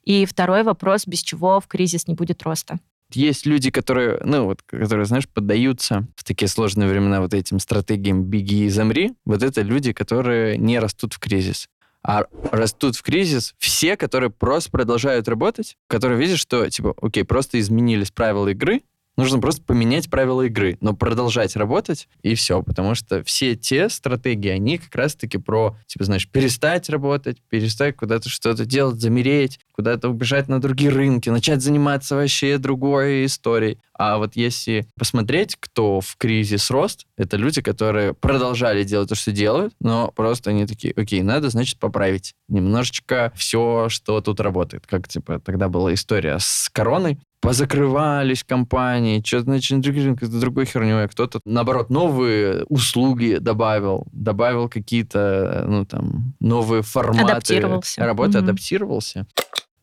[0.03, 1.07] И второй вопрос.
[1.07, 2.77] Без чего в кризис не будет роста?
[3.13, 8.25] Есть люди, которые, ну, вот, которые, знаешь, поддаются в такие сложные времена вот этим стратегиям
[8.25, 9.13] «беги и замри».
[9.23, 11.69] Вот это люди, которые не растут в кризис.
[12.05, 17.59] А растут в кризис все, которые просто продолжают работать, которые видят, что, типа, окей, просто
[17.59, 18.81] изменились правила игры,
[19.17, 22.61] нужно просто поменять правила игры, но продолжать работать, и все.
[22.61, 28.29] Потому что все те стратегии, они как раз-таки про, типа, знаешь, перестать работать, перестать куда-то
[28.29, 33.79] что-то делать, замереть, куда-то убежать на другие рынки, начать заниматься вообще другой историей.
[33.95, 39.31] А вот если посмотреть, кто в кризис рост, это люди, которые продолжали делать то, что
[39.31, 44.85] делают, но просто они такие, окей, надо, значит, поправить немножечко все, что тут работает.
[44.87, 51.39] Как, типа, тогда была история с короной, позакрывались компании, что-то начали рынки, другой херней, кто-то,
[51.45, 58.05] наоборот, новые услуги добавил, добавил какие-то, ну, там, новые форматы Адаптировался.
[58.05, 58.49] работы, Мгм.
[58.49, 59.27] адаптировался.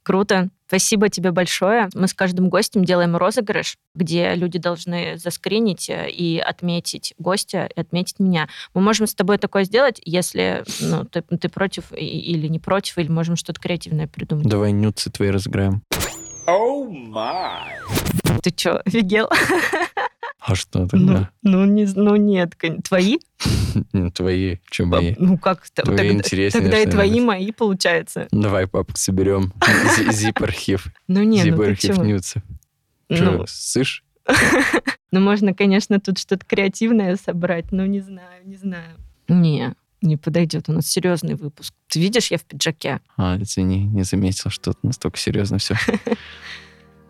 [0.03, 0.49] Круто.
[0.67, 1.89] Спасибо тебе большое.
[1.95, 7.81] Мы с каждым гостем делаем розыгрыш, где люди должны заскринить э, и отметить гостя, и
[7.81, 8.49] отметить меня.
[8.73, 13.09] Мы можем с тобой такое сделать, если ну, ты, ты против или не против, или
[13.09, 14.47] можем что-то креативное придумать.
[14.47, 15.83] Давай нюцы твои разыграем.
[18.43, 19.29] Ты что, офигел?
[20.39, 21.31] А что Ну, тогда?
[21.43, 22.55] ну, не, з- ну нет,
[22.89, 23.19] твои?
[24.15, 25.15] Твои, что мои?
[25.19, 25.69] Ну как?
[25.71, 28.29] т- Твои тогда, интереснее, тогда и твои, мои, получается.
[28.31, 29.53] Давай, папа, соберем
[30.11, 30.87] зип-архив.
[31.09, 32.05] Ну не, ну Зип-архив чего?
[32.05, 32.43] нюцев.
[33.09, 34.05] Ну, сышь?
[35.11, 38.97] ну, можно, конечно, тут что-то креативное собрать, но не знаю, не знаю.
[39.29, 40.69] Не, не подойдет.
[40.69, 41.75] У нас серьезный выпуск.
[41.89, 43.01] Ты видишь, я в пиджаке.
[43.17, 45.75] А, извини, не заметил, что настолько серьезно все.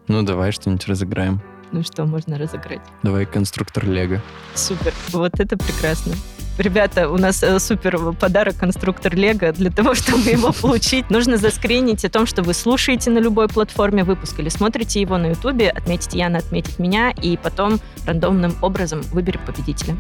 [0.09, 1.41] Ну, давай что-нибудь разыграем.
[1.73, 2.81] Ну что, можно разыграть.
[3.03, 4.21] Давай конструктор Лего.
[4.55, 4.93] Супер.
[5.11, 6.15] Вот это прекрасно.
[6.61, 9.51] Ребята, у нас э, супер подарок конструктор Лего.
[9.53, 14.05] Для того, чтобы его получить, нужно заскринить о том, что вы слушаете на любой платформе
[14.05, 19.41] выпуск или смотрите его на Ютубе, отметить Яна, отметить меня, и потом рандомным образом выберем
[19.47, 19.97] победителя.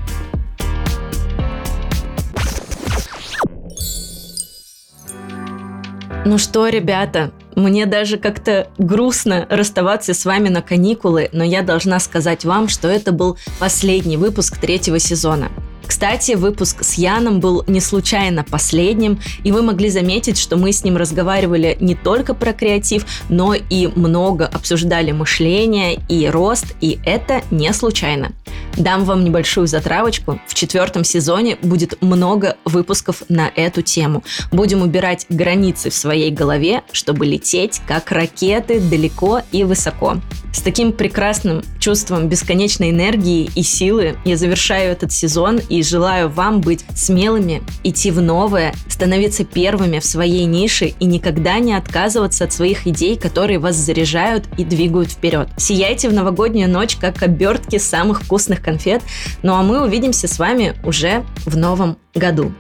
[6.27, 11.99] Ну что, ребята, мне даже как-то грустно расставаться с вами на каникулы, но я должна
[12.01, 15.51] сказать вам, что это был последний выпуск третьего сезона.
[15.91, 20.85] Кстати, выпуск с Яном был не случайно последним, и вы могли заметить, что мы с
[20.85, 27.43] ним разговаривали не только про креатив, но и много обсуждали мышление и рост, и это
[27.51, 28.31] не случайно.
[28.77, 30.41] Дам вам небольшую затравочку.
[30.47, 34.23] В четвертом сезоне будет много выпусков на эту тему.
[34.53, 40.19] Будем убирать границы в своей голове, чтобы лететь как ракеты далеко и высоко.
[40.53, 46.85] С таким прекрасным чувством бесконечной энергии и силы я завершаю этот сезон желаю вам быть
[46.95, 52.87] смелыми, идти в новое, становиться первыми в своей нише и никогда не отказываться от своих
[52.87, 55.49] идей, которые вас заряжают и двигают вперед.
[55.57, 59.03] Сияйте в новогоднюю ночь, как обертки самых вкусных конфет.
[59.43, 62.53] Ну а мы увидимся с вами уже в новом году.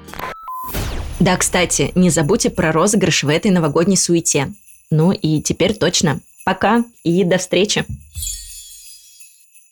[1.18, 4.52] Да, кстати, не забудьте про розыгрыш в этой новогодней суете.
[4.90, 6.20] Ну и теперь точно.
[6.44, 7.84] Пока и до встречи.